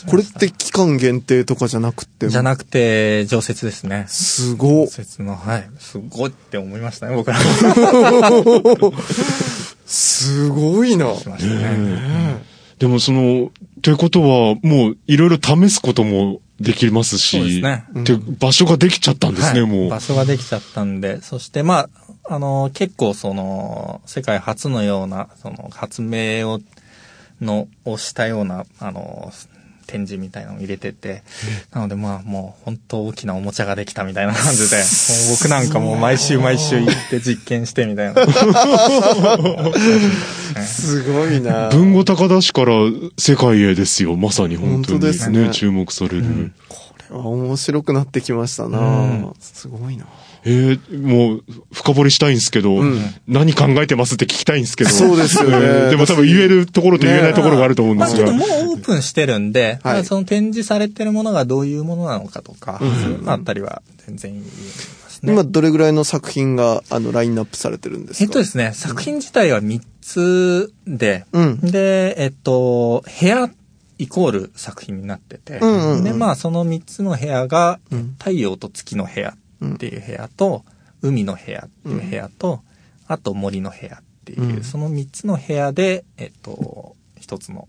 [0.08, 4.06] これって期間限定とかじゃなくて、じゃなくて、常設ですね。
[4.08, 4.88] すご常。
[4.88, 5.70] 設の、はい。
[5.80, 7.40] すごいって思いましたね、僕ら。
[9.86, 11.16] すごいな。
[11.16, 12.59] しましたね。
[12.80, 19.90] でもその、ということは、もういろいろ試すこともできますし、そうですねで場所ができちゃったんですね、はいもう。
[19.90, 21.90] 場所ができちゃったんで、そしてま
[22.26, 26.60] あ、あの、結構その、世界初のような、その、発明を、
[27.42, 29.32] の、をしたような、あの、
[29.90, 31.24] 展示みたいなのを入れてて、
[31.74, 34.86] なのでまあもう本当大きなおもちゃができたみたいな感じで、もう
[35.38, 38.26] 僕なんかもう毎週毎週行って実験してみたいな。
[40.66, 42.74] すごいな文後高田市から
[43.18, 44.16] 世界へですよ。
[44.16, 46.52] まさに本当に本当ですね注目される。
[46.68, 46.78] こ
[47.10, 50.06] れは面白くなってきましたな、うんすごいな
[50.46, 52.98] えー、もう、深掘りしたいんですけど、ん。
[53.28, 54.90] 何考えてますって聞きたいんですけど。
[54.90, 55.58] そうですよね。
[55.58, 58.32] うんでも多分言えるところと言えないところがあると思うんですが。
[58.32, 64.50] まあちょっともうオープンしてるんで、その展示されてるものがどういうものなのかとか、そういうのあたりは全然言いま
[65.10, 65.34] すね。
[65.34, 68.24] 今どれぐらいの作品があのラインナップされてるんですか？
[68.24, 71.60] えっとですね、作品自体は3つで、うん。
[71.60, 73.50] で、えっと、部屋
[73.98, 76.04] イコール作品になってて、うんうんうん。
[76.04, 78.16] で、まあその3つの部屋が、うん。
[78.18, 79.34] 太陽と月の部屋っ
[79.78, 80.64] ていう部屋と、
[81.02, 82.62] 海の部屋っていう部屋と、
[83.08, 87.68] あと森の部屋っていう、うんその3つの部屋で、えっと、一つの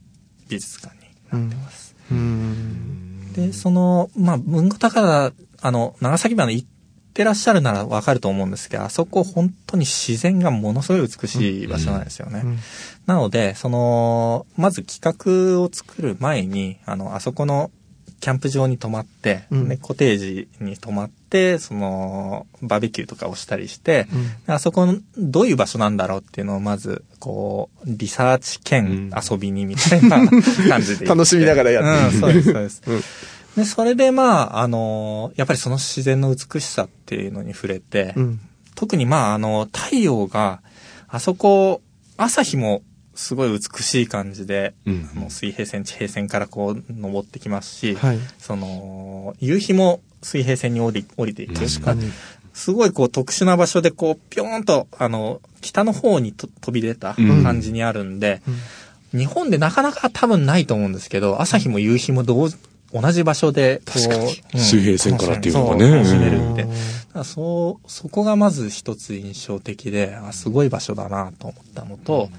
[0.49, 1.03] 美術館に
[1.41, 1.95] なってます。
[2.11, 6.69] うんで、その、まあ、文庫高田、あの、長崎まで行っ
[7.15, 12.43] てらっしゃるならわかると思うんですけど、あそこ本当に自然がものすごい美しい場所なんですよね。
[12.45, 12.59] うん
[13.07, 17.73] なので、その、まず企画を作る前に、あの、あそこの
[18.21, 21.20] キャンプ場に泊まって、うんで、コテージに泊まって、
[21.59, 24.07] その、バーベキューとかをしたりして、
[24.47, 24.55] うん。
[24.55, 30.19] あそこの、どういう場所なんだろうっていうのをまず、こう、リサーチ兼遊びにみたいな
[30.69, 31.07] 感じで。
[31.07, 32.83] 楽しみながらやってうん、そうです、そうです。
[32.87, 33.03] うん。
[33.57, 38.41] で、それでまあ、あの、やっぱりその自然の美しさっていうのに触れて、うん。
[38.75, 40.61] 特にまあ、あの、太陽が、
[41.09, 41.83] あそこ、
[42.17, 42.83] 朝日も
[43.15, 45.11] すごい美しい感じで、うん。
[45.17, 48.19] あの水平線、地平線からこう、登ってきますし、はい。
[48.39, 51.55] その、夕日も水平線に降り降りていく。
[51.55, 52.11] 確かに。
[52.53, 57.43] すごいこう特殊な場所でこう、ぴょーんと、あの、北の方にと飛び出たうん。
[57.45, 58.43] 感じにあるんで、
[59.13, 62.49] 日本でなかなか多分ないと思うんですけど、朝日も夕日も同
[62.93, 65.87] 同じ場所で、こう、うん水平線からっていうのがね。
[65.87, 66.63] そう楽しめるって。
[66.63, 66.69] うん。
[66.71, 66.75] だか
[67.15, 72.31] らそう、そこがまず一つ印象的で、あ、すごい場所だなと思ったのと、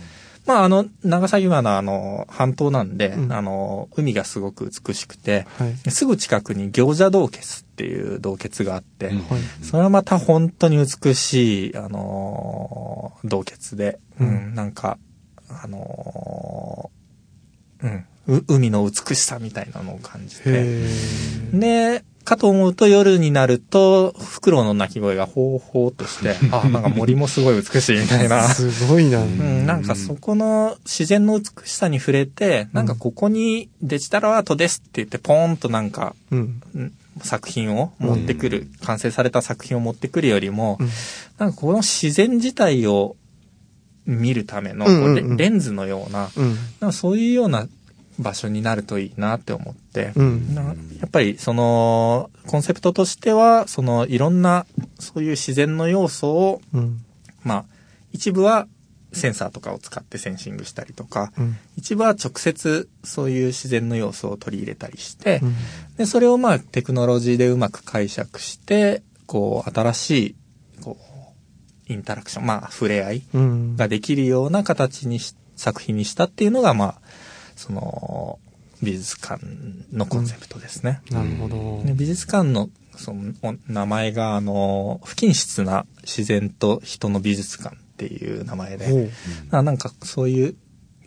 [0.45, 3.34] まあ、あの、長崎湾のあの、半島なんで、うん。
[3.34, 5.91] あの、海がすごく美しくて、はい。
[5.91, 9.17] すぐ近くに餃子洞穴っていう洞穴があって、うん。
[9.17, 9.41] はい。
[9.62, 14.97] それはまた本当に美しい、あのー洞窟で、うん、うんなんか、
[15.47, 20.43] あのーうん、う海の美しさみたいなのを感じて。
[20.47, 20.88] へ
[21.54, 28.54] で、かと思うと夜になると、フクロウの鳴き声がほうほうとして、 あ、なんか森もすごい美しいみたいなえ。。
[28.54, 29.22] すごいな。
[29.22, 36.39] うん、なんかそこの自然の美しさに触れて、なんかここにデジタルアートですって言ってポーンとなんかうん。
[36.39, 40.89] ん作品を持ってくる、完成された作品を持ってくるよりも、うん
[41.38, 43.17] なんかこの自然自体を
[44.06, 46.30] 見るためのレレンズのような、
[46.82, 46.94] うん。
[46.94, 47.67] そういうような
[48.19, 50.56] 場所になるといいなって思って、うん。
[50.56, 50.74] なや
[51.06, 54.65] っぱりそのコンセプトとしては、そのいろんな
[55.00, 57.04] そういう自然の要素を、うん。
[57.43, 57.65] まあ
[58.12, 58.67] 一部は
[59.13, 61.58] センサーとかを使ってセンシングしたりとか、うん。
[61.78, 65.56] 一部は直接そういう自然の要素を取り入れたりして、うん
[65.97, 70.36] で、それをまあテクノロジーでうまく解釈して、こう、新しい、
[70.82, 73.76] こう、インタラクション、まあ、触れ合いうん。
[73.76, 77.02] ができるような形にし、作品にしたっていうのが、まあ、
[77.62, 78.39] その、
[78.82, 79.45] 美術館
[79.93, 81.02] のコンセプトですね。
[81.12, 81.84] なるほど。
[81.86, 89.10] で美術館の、その、お名前が、あの、不均質な自然と人の美術館っていう名前で、ほう。
[89.52, 90.56] あなんかそういう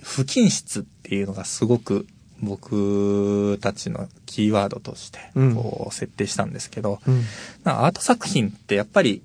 [0.00, 2.06] 不均質っていうのがすごく
[2.40, 5.54] 僕たちのキーワードとしてうん。
[5.56, 7.24] こう設定したんですけど、うん。
[7.64, 9.22] アート作品ってやっぱり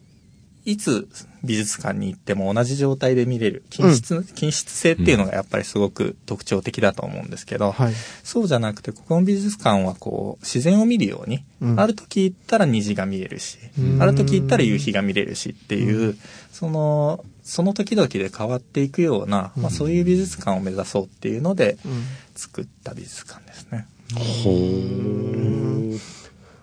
[0.66, 1.08] いつ
[1.44, 3.64] 美術館に行っても同じ状態で見れる。
[3.70, 7.94] 均質,、均質性っていうのがやっぱりすごく特徴的だと思うんですけど、はい。
[8.24, 11.80] そうじゃなくてここの美術館はこう自然を見るように、うん。
[11.80, 14.02] ある時行ったら虹が見えるし、うん。
[14.02, 16.18] ある時行ったら夕日が見れるしっていう、
[16.52, 22.04] その、その時々で変わっていくような、まあそういう美術館を目指そうっていうのでうん。
[22.36, 23.88] 作った美術館ですね。
[24.16, 26.19] ほー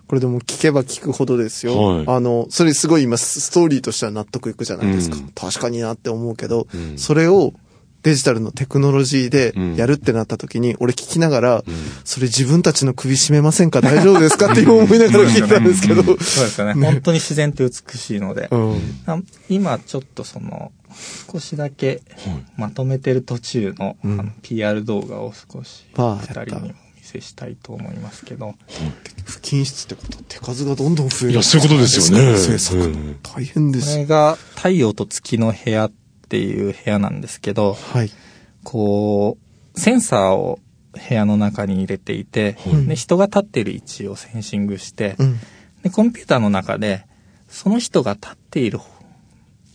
[0.09, 1.77] これでも聞けば聞くほどですよ。
[1.77, 2.05] はい。
[2.07, 5.16] あの、それすごい今スストーリーとしては納得いくじゃないですか。
[5.16, 5.29] うん。
[5.35, 6.97] 確かになって思うけど、うん。
[6.97, 7.53] それを
[8.03, 11.75] デジタルのテクノロジーでうんやるってなった時に、俺聞きながら、うん。
[12.05, 13.81] それ自分たちの首絞めませんか？
[13.81, 14.53] 大丈夫ですか？
[14.53, 16.05] って今思いながら聞いたんですけど。
[16.05, 16.75] そうですよね。
[16.75, 18.47] 本当に自然って美しいので。
[18.53, 18.81] うん。
[19.07, 20.71] あ今ちょっとその、
[21.33, 22.01] 少しだけ
[22.57, 26.75] まとめてる途中の,、の PR 動画を少しまあ二人にも
[27.20, 28.55] したいと思いますけど、
[29.24, 31.31] 不均質ってことは手数がどんどん増える。
[31.33, 32.37] いやそういうことですよね。
[32.37, 33.18] 制作うん。
[33.22, 33.96] 大変でこす。
[33.96, 35.92] れが太陽と月の部屋っ
[36.29, 38.11] ていう部屋なんですけど、はい。
[38.64, 39.38] こ
[39.74, 40.59] う、センサーを
[40.92, 42.87] 部屋の中に入れていて、い。
[42.87, 45.38] で人が立っている位置をセンシングして、うん。
[45.83, 47.05] でコンピューターの中で、
[47.48, 48.81] その人が立っている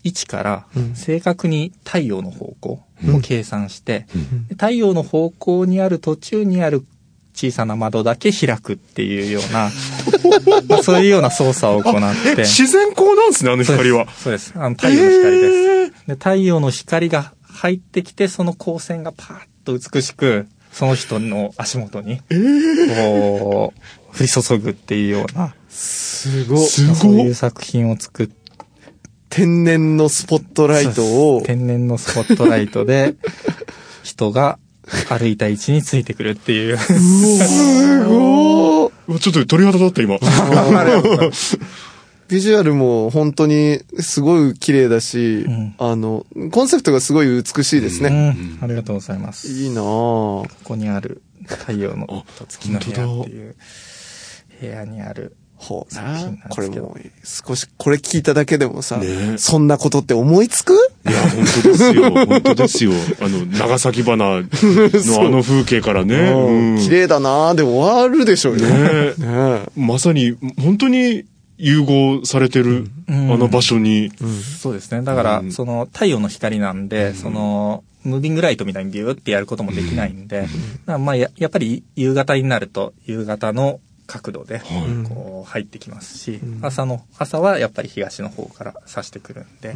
[0.03, 0.95] 位置からうん。
[0.95, 4.47] 正確に太陽の方向を計算して、うん。
[4.47, 6.85] で太陽の方向にある途中にある
[7.33, 9.69] 小さな窓だけ開くっていうような、
[10.67, 12.43] まあそういうような操作を行って。
[12.43, 14.09] 自然光なんですね、あの光は。
[14.11, 14.53] そうです。
[14.55, 15.49] あの太陽の光で
[15.87, 16.07] す。
[16.07, 26.57] で太陽の光が入ってきて、その光線がパーッと美しく、その人の足元に、こう、降り注ぐっていうような、すごい。
[26.59, 27.33] すそういう。
[27.33, 28.29] 作品を作っ
[29.31, 33.15] 天然のスポットライトを、天然のスポットライトで、
[34.03, 34.59] 人が
[35.09, 36.77] 歩いた位置についてくるっていう。
[36.77, 38.91] すごい。
[39.07, 40.17] うわちょっと鳥肌立った、今。
[42.27, 48.31] ビジュアルも本当にすごい綺麗だし、んあの、コンセプトがすごい美しいですうね。
[48.31, 49.49] ん、ありがとうございます。
[49.49, 49.83] いいなぁ。
[49.83, 53.55] ここにある太陽のと月の部屋っていう
[54.61, 56.17] 部屋にあるほうな
[56.49, 59.37] これもう少し、これ聞いただけでもさ、ね。
[59.37, 60.73] そんなことって思いつく？
[60.73, 62.11] いや、本当ですよ。
[62.11, 62.91] 本当ですよ。
[63.21, 64.49] あの、長崎花のあの
[65.43, 66.15] 風景からね。
[66.15, 66.79] うん。
[66.79, 68.67] 綺麗だなぁで終わるでしょうよ。
[68.67, 69.13] ね。
[69.17, 71.25] ねまさに、本当に
[71.59, 73.27] 融合されてる、あうん。
[73.39, 74.11] の場所に。
[74.59, 75.03] そうですね。
[75.03, 75.51] だから、うん。
[75.51, 80.47] その太陽の光なんで、その、ムービングライトみたいにビューってやることもできないんで、
[80.87, 84.61] まあや、やっぱり夕方になると、夕方の角度で、
[85.07, 89.75] こう、入ってきますし、朝の、朝はやっぱり東の方から差してくるんで、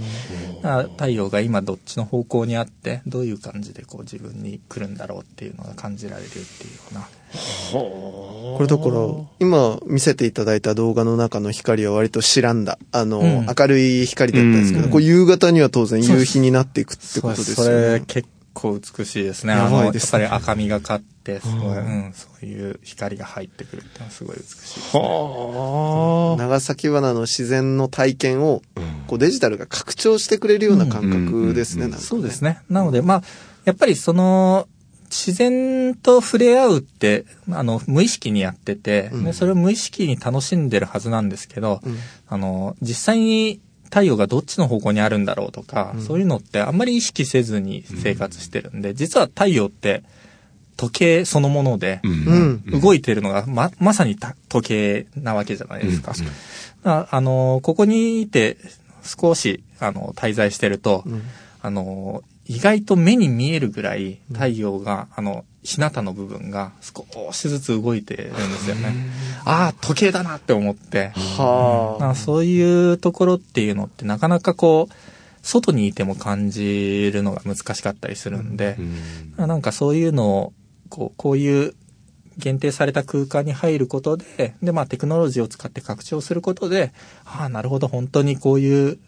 [0.61, 6.47] だから太陽が今どっちの方向にあって、どういう感じでこう自分に来るんだろうっていうのが感じられるっていうよ
[6.91, 8.95] うな、これだから、
[9.39, 13.45] 今見せていただいた動画の中の光は割と白んだ、あの、うん。
[13.45, 14.91] 明るい光だったんですけど、うん。
[14.91, 17.93] こう夕方には当然夕日になっていくってことですそよね。
[17.95, 19.53] れ結構美しいですね。
[19.53, 24.99] やあの、やっばいですねぱり赤みがかって、すごい、うん、そういう光が入ってくるっていうのはすごい美しいですね。
[25.03, 26.41] はあ。
[26.41, 28.63] 長崎花の自然の体験を、
[29.07, 32.61] こうデジタルが拡張してくれるような感覚ですね、そうですね。
[32.69, 33.23] なので、まあ、
[33.65, 34.67] やっぱりその、
[35.09, 41.97] 自然と触れ合うって、あの、無意識にやってて、うんでそれを無意識に楽しんでるはずなんですけど、うん
[42.27, 43.59] あの、実際に
[43.95, 46.01] 太陽がどっちの方向にあるんだろうとか、うん。
[46.01, 50.03] そういうのってあんまり意識せずに生活してるんで、実は太陽って
[50.75, 52.81] 時計そのもので、うん。
[52.81, 56.13] 動いてるのがま、まさにた時計なわけじゃないですか。
[56.83, 58.57] ああの、ここにいて
[59.01, 61.21] 少し、あの、滞在してると、うん。
[61.61, 68.95] あの、意外と目に見えるぐらい太陽が、あの、日向の部分が少しずつ動いてるんですよね。
[69.45, 71.09] ああ、時計だなって思って。
[71.09, 72.03] はあ。
[72.03, 74.93] まあそういうところっていうのってなかなかこう、
[75.41, 78.77] 外にいても感じるのが難しかったりするんで、
[79.37, 80.53] なんかそういうのを、
[80.89, 81.73] こう、こういう
[82.37, 86.93] 限定された空間に入ることで、で、まあテクノロジーを使って拡張することで、
[87.25, 88.99] ああ、なるほど、本当にこういう、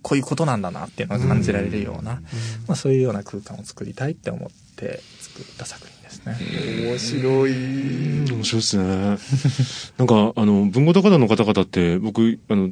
[0.00, 2.22] こういうことなんだなっていうのが感じられるような、
[2.66, 4.50] まあそういうような空間を作りたいって思っ
[4.82, 6.36] て作った作品ですね。
[6.88, 7.52] 面白い。
[8.32, 8.84] 面白いですね。
[9.98, 12.70] なんか、あの、文豪高田の方々って、僕、あの、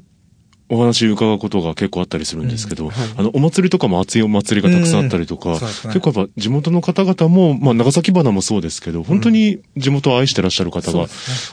[0.73, 11.09] お話伺うことが結構あったりするんですけど、あの、お祭りとかも熱いお祭りがたくさんあったりとか、うんね結構やっぱ地元の方々も、まあ、長崎花もそうですけど、本当に地元を愛してらっしゃる方が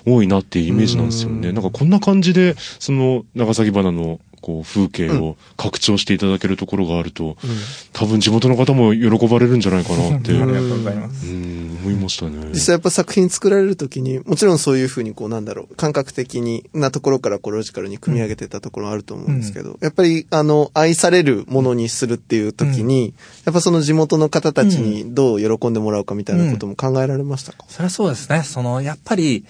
[0.06, 1.52] 多いなっていうイメージなんですよね。
[1.52, 7.38] なんかこんな感じで、その長崎花のこう風景を拡張していただけるところがあると、
[7.94, 11.26] 多分地元の方も喜ばれるんじゃないかなって、ありがうとうございます。
[11.26, 12.38] ん、思いましたね。
[12.50, 23.14] 実際やっぱ作品作られるときに、もちろんそういうふうにこうなんだろう、感覚的になところからこうロジカルに組み上げてたところあると思うんですけど、やっぱりあの、愛されるものにするっていうときに、
[23.46, 28.44] やっぱその地元の方たちにどう喜んでもらうかみたいなことも考えられましたか、それはそうですね。
[28.44, 29.46] その、やっぱり、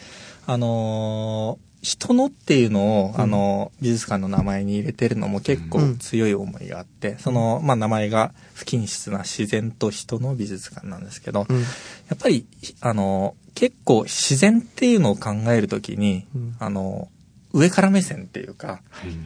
[0.46, 11.60] あのー人のっていうのを、あの、美術館の名前に入れてるのも結構強い思いがあって、その、まあ、名前が不均質な自然と人の美術館なんですけど、うん。
[11.60, 11.64] や
[12.16, 12.46] っぱり、
[12.82, 16.56] あの、結構自然っていうのを考えるときに、ん。
[16.60, 17.10] あの、
[17.54, 18.82] 上から目線っていうか、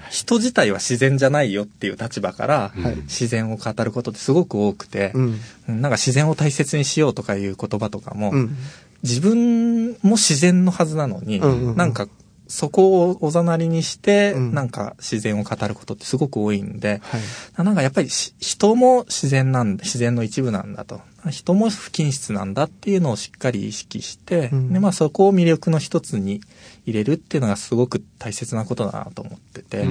[0.10, 2.96] 人自体は自然じゃないよっていう立場から、はい。
[3.04, 5.40] 自然を語ることってすごく多くて、うん。
[5.70, 5.82] うん。
[5.82, 8.58] なんか自然を大切にしようとかいう言葉とかも、うん。
[9.04, 11.78] 自分も自然のはずなのに、うんうんうん。
[11.78, 12.08] なんか
[12.52, 14.54] そこをおざなりにして、うん。
[14.54, 17.64] なんか自然を語ることってすごく多いんで、はい。
[17.64, 21.02] なんかやっぱりし人も自然なんだ、自然の一部なんだと。
[21.30, 24.74] 人も不均質なんだっていうのをしっかり意識して、うん。
[24.74, 26.42] で、まあそこを魅力の一つに
[26.86, 29.86] 入れるっていうのがすごく大切なことだなと思ってて、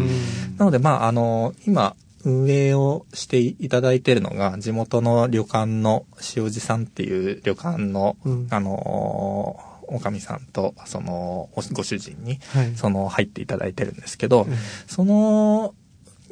[0.59, 6.05] なのでまああの、今、運営をしていただいているのが、地元の旅館の
[6.37, 8.47] 塩路さんっていう旅館の、うん。
[8.51, 9.59] あの、
[9.91, 12.77] おかみさんと、その、おご主人に、はい。
[12.77, 14.47] その、入っていただいてるんですけど、
[14.87, 15.75] その、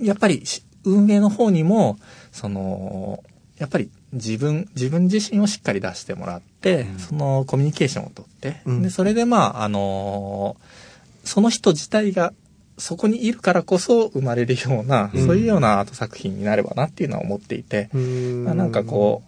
[0.00, 1.98] やっぱりし、運営の方にも、
[2.32, 3.22] その、
[3.58, 8.82] やっぱり自分、自分自身をしっかり出してもらって、そのコミュニケーションをとって、うん。
[8.82, 10.56] で、それでまあ、あの
[11.24, 12.32] その人自体が
[12.78, 15.26] そこにいるからこそ生まれるような、うん。
[15.26, 18.44] そういうようなアート作品になればなっていうのは思っていて、うん。
[18.44, 19.22] まあなんかこ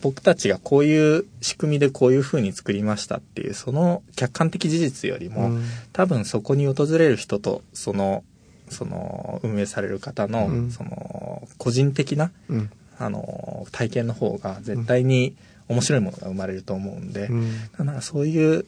[0.00, 5.64] 僕たちがこういう仕組みでこういう風に作りましたっていう、その客観的事実よりも、うん。
[5.92, 8.24] 多分そこに訪れる人と、その、
[8.68, 10.70] その、運営される方の、うん。
[10.70, 12.70] その、個人的な、うん。
[12.98, 15.36] あの、体験の方が絶対に
[15.68, 17.52] 面白いものが生まれると思うんで、うん。
[17.78, 18.66] なんかそういう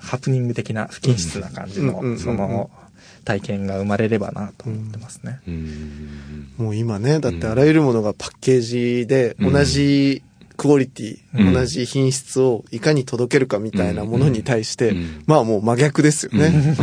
[0.00, 1.98] ハプニング的な不均質な感じの、うん。
[1.98, 2.04] うん。
[2.04, 2.10] うん。
[2.12, 2.18] うん。
[2.18, 2.70] その、
[3.24, 5.40] 体験が生まれればなと思ってますね。
[5.46, 6.52] うん。
[6.56, 9.52] もう今ね、だってあらゆるものがパッケージでうん。
[9.52, 10.22] 同じ
[10.58, 11.54] クオリティ、うん。
[11.54, 15.22] 同じ品質をいかに届けるかみたいなものに対して、うん。
[15.24, 16.52] まあもう真逆ですよね。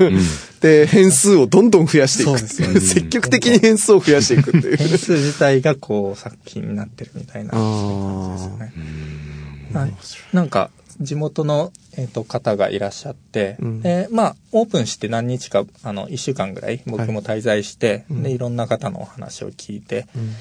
[0.00, 0.20] うん。
[0.60, 2.36] で、変数をどんどん増やしていく。
[2.36, 2.48] っていう。
[2.48, 4.76] そうですよ 積極的に変数を増やしていくっていう。
[4.78, 7.50] 変数自体がこう作品になってるみたいな。
[7.52, 8.32] あー。
[8.32, 8.72] ですよね。
[9.74, 9.94] はい
[10.32, 13.82] なんか、地元の、えっと方がいらっしゃって、うん。
[13.82, 18.22] で、まあ、オープンして何日か、あの、一週間ぐらい僕も滞在して、うん。
[18.22, 20.34] で、いろんな方のお話を聞いてうん。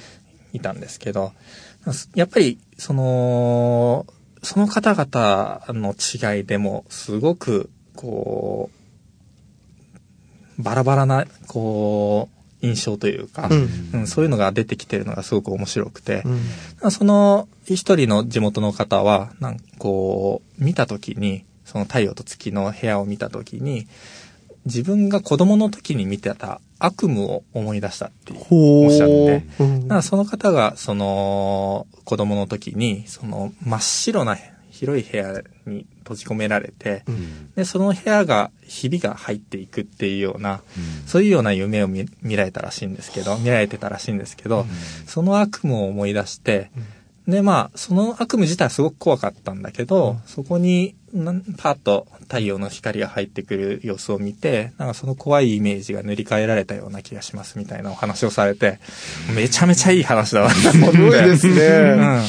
[0.54, 1.34] いたんですけど、
[2.16, 4.06] やっぱり、その、
[4.44, 8.70] その方々の違いでも、すごく、こ
[10.58, 13.90] う、バラバラな、こう、印象というか、うん。
[13.94, 16.24] うんそういうのが出てきてるのがすごく面白くて、
[16.82, 16.92] うん。
[16.92, 23.88] その一人の地元の方は、なんかこう、見たときに、その太陽と月の部屋を見たときに、
[24.66, 29.44] 自分が子供の時に見てた悪夢を思い出したっていうほおっしゃって。
[29.60, 29.64] う。
[29.64, 29.82] うん。
[29.84, 34.38] だからその方が、その、子供の時に、その、真っ白な
[34.70, 37.54] 広い部屋に閉じ込められて、うん。
[37.56, 40.62] で、その部屋が、ひびが入っていくっていうような、
[41.06, 44.66] そういうような夢を見見られたらしいんですけど、見られてたらしいんですけど、
[45.08, 46.72] その悪夢を思い出して、
[47.28, 50.96] で、まあ、その悪夢自体はすごく怖かったんだけど、そこに、
[51.58, 58.80] パッと太陽の光が入ってくる様子を見て、なんかその怖いイメージが塗り替えられたような気がしますみたいなお話をされて、
[59.34, 60.98] めちゃめちゃいい話だなと思って。
[60.98, 61.54] すごいですね。
[61.94, 62.24] うん。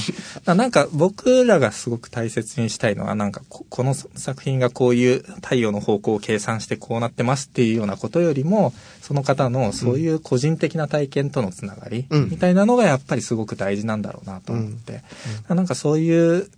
[0.44, 8.72] だなんか僕らがすごく大切にしたいのは、なんかここの作品がこういう太陽の方向を計算してこうなってますっていうようなことよりも、
[9.02, 12.30] その方のそういう個人的な体験とのつながり、うん。
[12.30, 15.02] みたいなのがやっぱりすごく大事なんだろうなと思って、
[15.48, 16.48] なんかそういう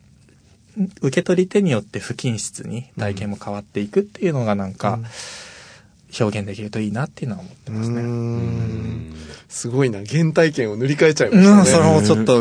[1.03, 4.99] 受け取り手によって不均質に体験も変わっていくっていうのがなんか
[6.18, 8.03] 表現できるといいなっていうのは思ってますね。
[8.03, 8.11] ううん
[9.11, 9.14] ん
[9.49, 10.05] すごいな。
[10.05, 11.64] 原体験を塗り替えちゃいましたね。
[11.66, 12.41] それもちょっと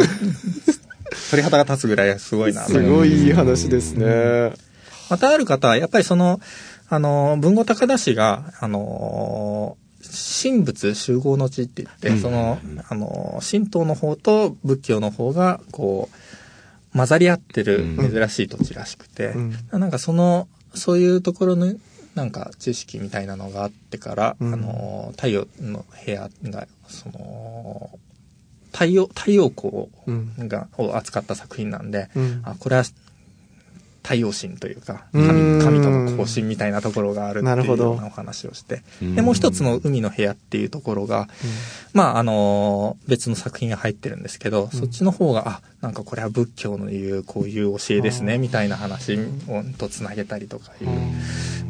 [1.31, 4.53] 鳥肌が立つぐらいすごいなすごいいい話ですね。
[5.09, 6.39] またある方は、やっぱりその、
[6.87, 9.77] あの、文豪高田氏が、あの、
[10.41, 16.15] 神仏集合の地って言って、その、あの、神道の方と仏教の方が、こう、
[16.93, 19.79] 混ざり合ってる珍しい土地らしくて、うん。
[19.79, 21.73] なんかその、そういうところの、
[22.15, 24.53] なんか知識みたいなのがあってから、うん。
[24.53, 27.91] あの、太陽の部屋が、その、
[28.71, 30.47] 太陽、太陽光うん。
[30.47, 32.41] が、を扱った作品なんで、うん。
[32.43, 32.83] あ、これは
[34.09, 38.81] 太陽神というか、神、神との交信みたいなところがあるってないうようなお話をして。
[39.03, 39.15] うん。
[39.15, 41.27] で、もう一つの海の部屋っていうところが、
[41.93, 50.87] まあ、あのー別の作品が入ってるんですけど、そっちの方が、あ、なんかこれは仏教の言うこういう教えですね、みたいな話をとつなげたりとかいう。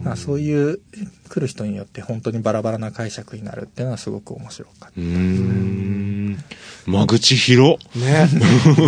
[0.03, 0.79] まあそういう
[1.29, 4.91] 来る人によって本当にバラバラな解釈になるっていうのはすごく面白かった。
[6.85, 7.79] 間口広。
[7.95, 8.27] ね。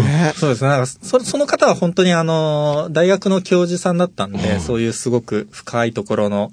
[0.02, 0.34] ね。
[0.38, 0.70] そうですね。
[0.70, 6.52] なんかそその方は本当にあの、大学の教授さんだったんで、そういうすごく深いところの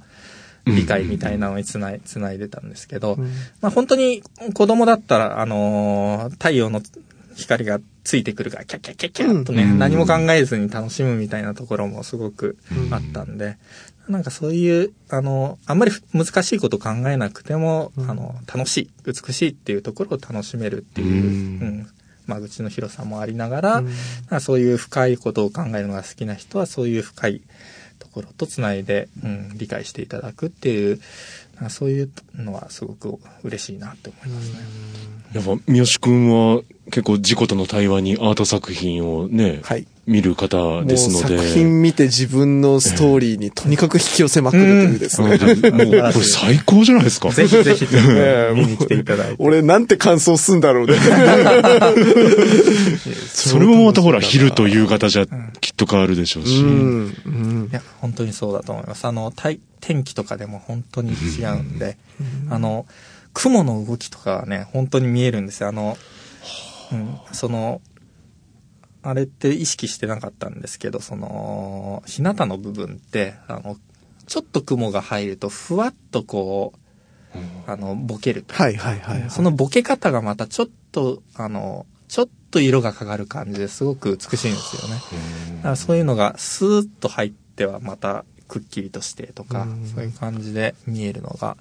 [0.66, 3.24] 理解みたいなのにつない、つないでたんですけど、うん
[3.61, 4.22] まあ本当に
[4.55, 6.82] 子供だったら、あのー太陽の
[7.36, 12.59] 光がついてくるから、キャッキャッキャッキャッとね、うん何も考えずに楽しむみたいなところもすごく
[12.91, 13.57] あったんで、
[14.09, 21.68] なんかそういう、あの、あんまり難しいこと考えなくても、あの、楽しい、美しいっていうところを楽しめるっていう、うん。
[21.68, 21.86] うん。
[22.26, 23.76] 間口の広さもありながら、
[24.30, 24.40] うん。
[24.40, 27.42] そういう深いことを考えるのが好きな人は、そういう深い
[27.98, 31.00] ところとつないで、うん、理解していただくっていう、
[31.68, 34.59] そういうのはすごく嬉しいなって思いますね。
[35.34, 41.36] やっぱ、三好くんは結構事故との対話にアート作品をね、はい見る方ですので。
[41.38, 45.28] 作品見て自分のストーリーにとにかく引き寄せまくるというですね。
[45.28, 47.30] もう、これ最高じゃないですか。
[47.30, 47.86] ぜひぜひ、
[48.54, 49.36] 見に来ていただいて。
[49.38, 50.94] 俺なんて感想すんだろうね。
[53.28, 55.26] それもまたほら、昼と夕方じゃ
[55.61, 56.62] きっと変わるでしょうし。
[56.62, 57.14] うん。
[57.26, 59.04] うんいや、本当にそうだと思います。
[59.04, 61.98] あの、天天気とかでも本当に違うんで、
[62.50, 62.86] あの、
[63.34, 65.68] 雲の動きとかはね、本当に見えるんですよ。
[65.68, 65.96] あの、
[66.92, 67.80] うん、その、
[69.09, 73.76] あれって意識してなかったんですけど、その、日向の部分って、あの、
[74.26, 78.54] ちょっと雲が入ると、ふわっとこう、あの、ボケると。
[78.54, 79.30] はいはいはいはい。
[79.30, 85.00] そのボケ方がまたちょっと、あの、ちょっと色がかかる感じですごく美しいんですよね。
[85.59, 91.56] だからそういうのがスーッと入ってはまたくっきりとしてとか、そういう感じで見えるのが、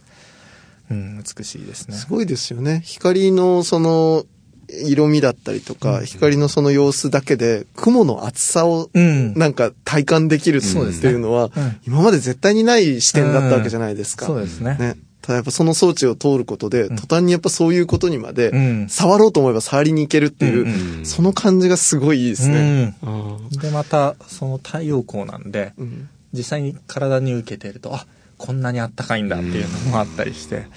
[0.90, 1.98] うん、美しいですね。
[1.98, 2.82] すごいですよね。
[2.86, 4.26] 光のその、
[4.70, 9.34] 色味だったりとか、光のその様子だけで、雲の厚さをうん。
[9.36, 11.52] なんか体感できるっていうのはうん、
[11.86, 14.26] 今まで絶対にない視点だったわけじゃないですか。
[14.26, 14.78] そうですね。
[14.80, 14.98] ね。
[15.22, 18.90] ただやっぱその装置を通ることで、途端にやっぱそういうことにまでう、ん。
[18.90, 22.96] 触ろうと思えば触りに行けるっていう、うんその感じがすごいいいですね。
[23.04, 23.50] うん。
[23.60, 28.06] で、また、その太陽光なんで、うん実際に体に受けてると、あ、
[28.38, 30.68] こんなにあったかいんだっていうのもあったりして、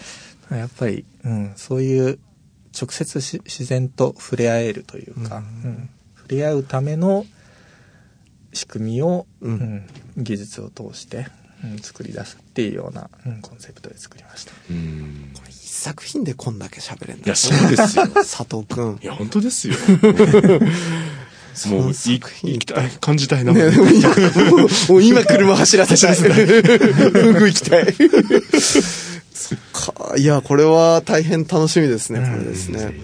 [0.51, 2.19] やっぱり、うん、そういう
[2.81, 7.27] 直接し自然と触れ合えるというか、うん触れ合うための
[8.53, 11.27] 仕組みを、うんうん技術を通して、
[11.65, 14.53] うん作り出すっていうような、うんコンセプトで作りました。
[14.71, 17.25] うん一作品でこんだけ喋れんだ。
[17.25, 18.07] いや、そうですよ。
[18.15, 19.07] 佐藤くんい。
[19.07, 19.75] や、本当ですよ。
[21.67, 23.53] もう、行きたい、感じたいな。
[23.53, 24.15] ね、もういやも
[24.57, 26.17] うもう今車走らせたい。
[26.17, 26.31] すぐ
[27.47, 27.95] 行きたい。
[29.33, 30.17] そっか。
[30.17, 32.95] いや、これは大変楽しみですね、これですね。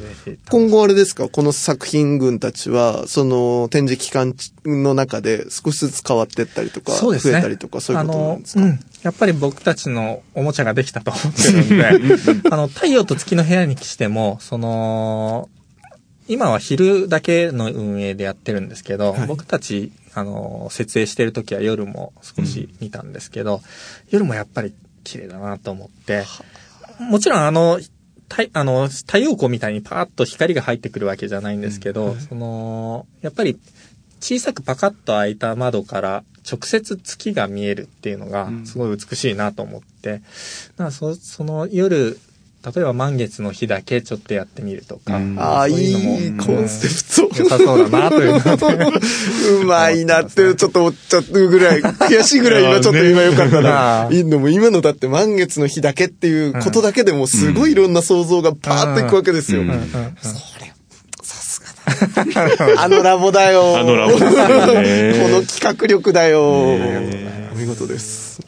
[0.51, 1.29] 今後あれですか？
[1.29, 7.33] この作品群たちは、その展示期間の中で少しずつ変わってったりとか、そうですね。
[7.35, 8.61] 増えたりとか、そういうことなんですか？
[8.61, 8.81] あの、うん。
[9.03, 11.69] やっぱり僕たちのおもちゃができたと思ってるん
[12.43, 15.49] で、 あの、太陽と月の部屋にしても、その、
[16.29, 23.61] 今は昼だけの運営でやってるんですけど、はい僕たち、あの、設営してる時は夜も少し見たんですけど、
[24.11, 24.75] 夜もやっぱり
[25.07, 26.25] 綺麗だなと思って、
[26.99, 27.81] もちろんあの、
[28.29, 33.59] 太あの太陽光みたいにパーッと光が入ってくるわけじゃないんですけど、その、やっぱり
[34.21, 42.19] 小さくパカッと開いた窓から直接月が見えるっていうのがすごい美しいなと思って、だからそその夜、
[42.75, 47.43] 例えば満月の日だけちょっとやってみるとか、ああ、そういいうのもいコンセプト。
[47.45, 54.09] 良さそうだなといううまいなって、ちょっと思っちゃうぐらい、悔しいぐらい今ちょっと今良かったな。
[54.11, 59.61] いいのも今のだって満月の日だけっていうことだけでもすごいいろんな想像がパーッといくわけですよ。
[59.61, 59.87] うんうんうん
[61.23, 61.61] さす
[62.33, 62.83] がだ。
[62.83, 63.79] あのラボだよ。
[63.79, 64.29] あのラボ この
[65.47, 66.77] 企画力だよ。
[66.79, 68.41] ねお見事です。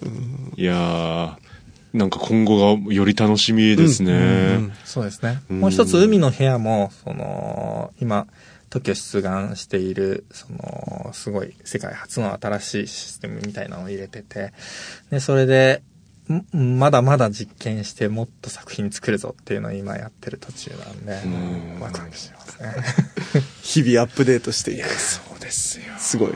[0.56, 1.47] いやー、
[1.92, 4.70] なんか今後がより楽しみですね。
[4.84, 5.40] そうですね。
[5.50, 8.26] うんもう一つ海の部屋も、その、今、
[8.70, 14.52] 特許出願している、その、すごい世界初の新しいシステムみたいなのを入れてて、
[15.10, 15.82] で、それで、
[16.54, 22.74] んまだまだ実験してもっと作品作るぞっていうのを今やってる途中なんで、んワクワクしてますね。
[23.62, 24.88] 日々アップデートしていく。
[24.88, 25.84] そうですよ。
[25.98, 26.32] すごい。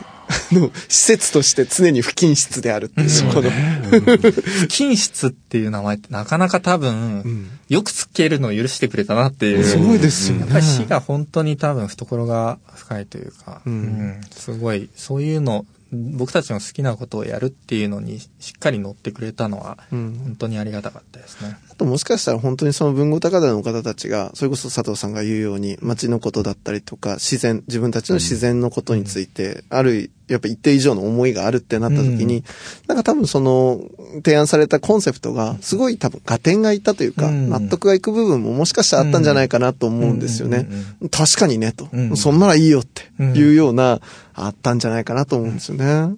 [0.51, 7.49] あの、施設として常に不均質であるっていう、この、不均質っていう名前ってなかなか多分、ん。
[7.69, 9.63] よくつけるのを許してくれたなっていう。
[9.63, 10.41] すごいですよね。
[10.41, 13.73] やっぱり死が本当に多分懐が深いというか、うん。
[13.73, 13.77] う
[14.19, 14.21] ん。
[14.31, 20.19] すごい、そういうの、僕たちの好きなことをやるっていうのにしっかり乗ってくれたのは、うん。
[20.23, 21.57] 本当にありがたかったですね。
[21.73, 32.43] あともしかしたら本当にその文豪高田の方たちが、それこそ佐藤さんが言うように、街のことだったりとか、自然、自分たちの自然のことについて、ある、やっぱ一定以上の思いがあるってなった時に、うん
[32.87, 33.81] なんか多分その、
[34.23, 40.67] 提案されたコンセプトが、すごい多分合点がいったというか、うん納得がいく部分ももしかしたらあったんじゃないかなと思うんですよね。
[41.09, 41.89] 確かにね、と。
[41.91, 43.99] うんそんならいいよっていうような、
[44.35, 46.15] あったんじゃないかなと思うんですよね。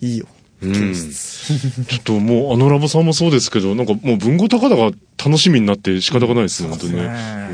[0.00, 0.26] いいよ。
[0.62, 0.94] うん。
[0.94, 4.90] ちょっともう、あのラボさんもそうですけど、なんかもう文豪高田が
[5.22, 7.46] 楽しみになって仕方がないですね、本当にね。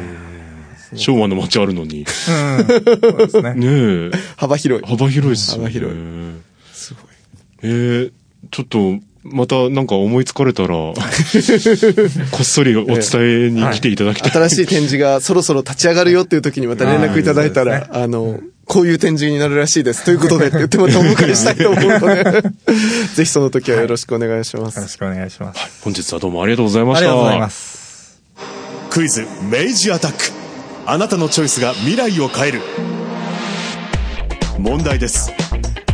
[0.95, 2.01] 昭和の街あるのに。
[2.01, 2.07] うん。
[2.07, 3.55] そうですね。
[3.55, 4.11] ねえ。
[4.37, 4.87] 幅広い。
[4.87, 5.65] 幅広いですよね。
[5.65, 5.99] 幅広い
[6.73, 7.05] すごい。
[7.63, 8.13] えー、
[8.51, 10.95] ちょっと、またなんか思いつかれたら、 こ
[12.41, 12.97] っそりお伝
[13.47, 14.31] えに来ていただきたい。
[14.33, 18.41] 新しい展示がそろそろ立ち上がるよっていう時にまた連絡いただいたら、あの、
[18.73, 20.03] こういう展示になるらしいです。
[20.03, 22.43] ということでって言ってまたお迎えしたいと思うので、
[23.15, 24.77] ぜひその時はよろしくお願いします。
[24.77, 25.61] よろしくお願いします。
[25.83, 27.05] 本日はどうもありがとうございまあした。
[27.05, 28.19] りがとうございます。
[28.89, 30.19] クイズ明治アタック
[30.87, 32.61] あなたのチョイスが未来を変える
[34.59, 35.33] 問題です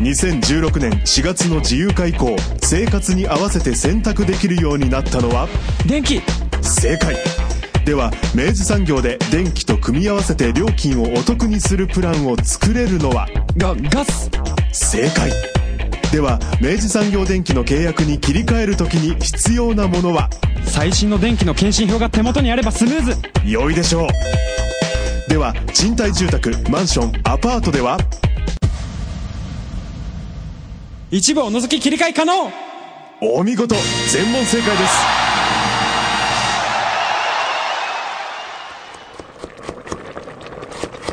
[0.00, 5.48] 2016年4月の自由化以降生活に合わせて選択できるようになったのは？
[5.86, 6.20] 電気
[6.62, 7.16] 正解
[7.88, 13.26] では明治産業で電気と組み合わせて料金をお得にするプランを作れるのは？
[13.56, 14.30] が、ガス
[14.74, 15.32] 正解。
[16.12, 20.28] では明治産業電機の契約に切り替えるときに必要なものは？
[20.66, 23.16] 最新の電気の検針票が手元にあればスムーズ。
[23.42, 25.30] 良いでしょう。
[25.30, 27.96] では賃貸住宅マンションアパートでは？
[31.10, 32.52] 一部を除き切り替え可能。
[33.22, 33.74] お見事。
[34.12, 35.27] 全問正解です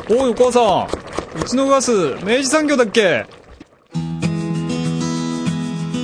[0.08, 1.40] おいお母さん。
[1.40, 1.90] うちのガス
[2.24, 3.26] 明治産業だっけ？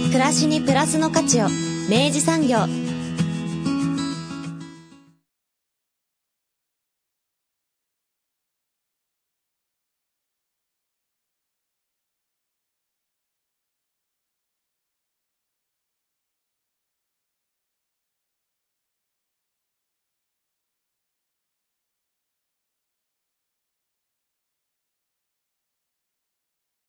[0.09, 1.45] 暮らしにプラスの価値を
[1.89, 2.67] 明治産業。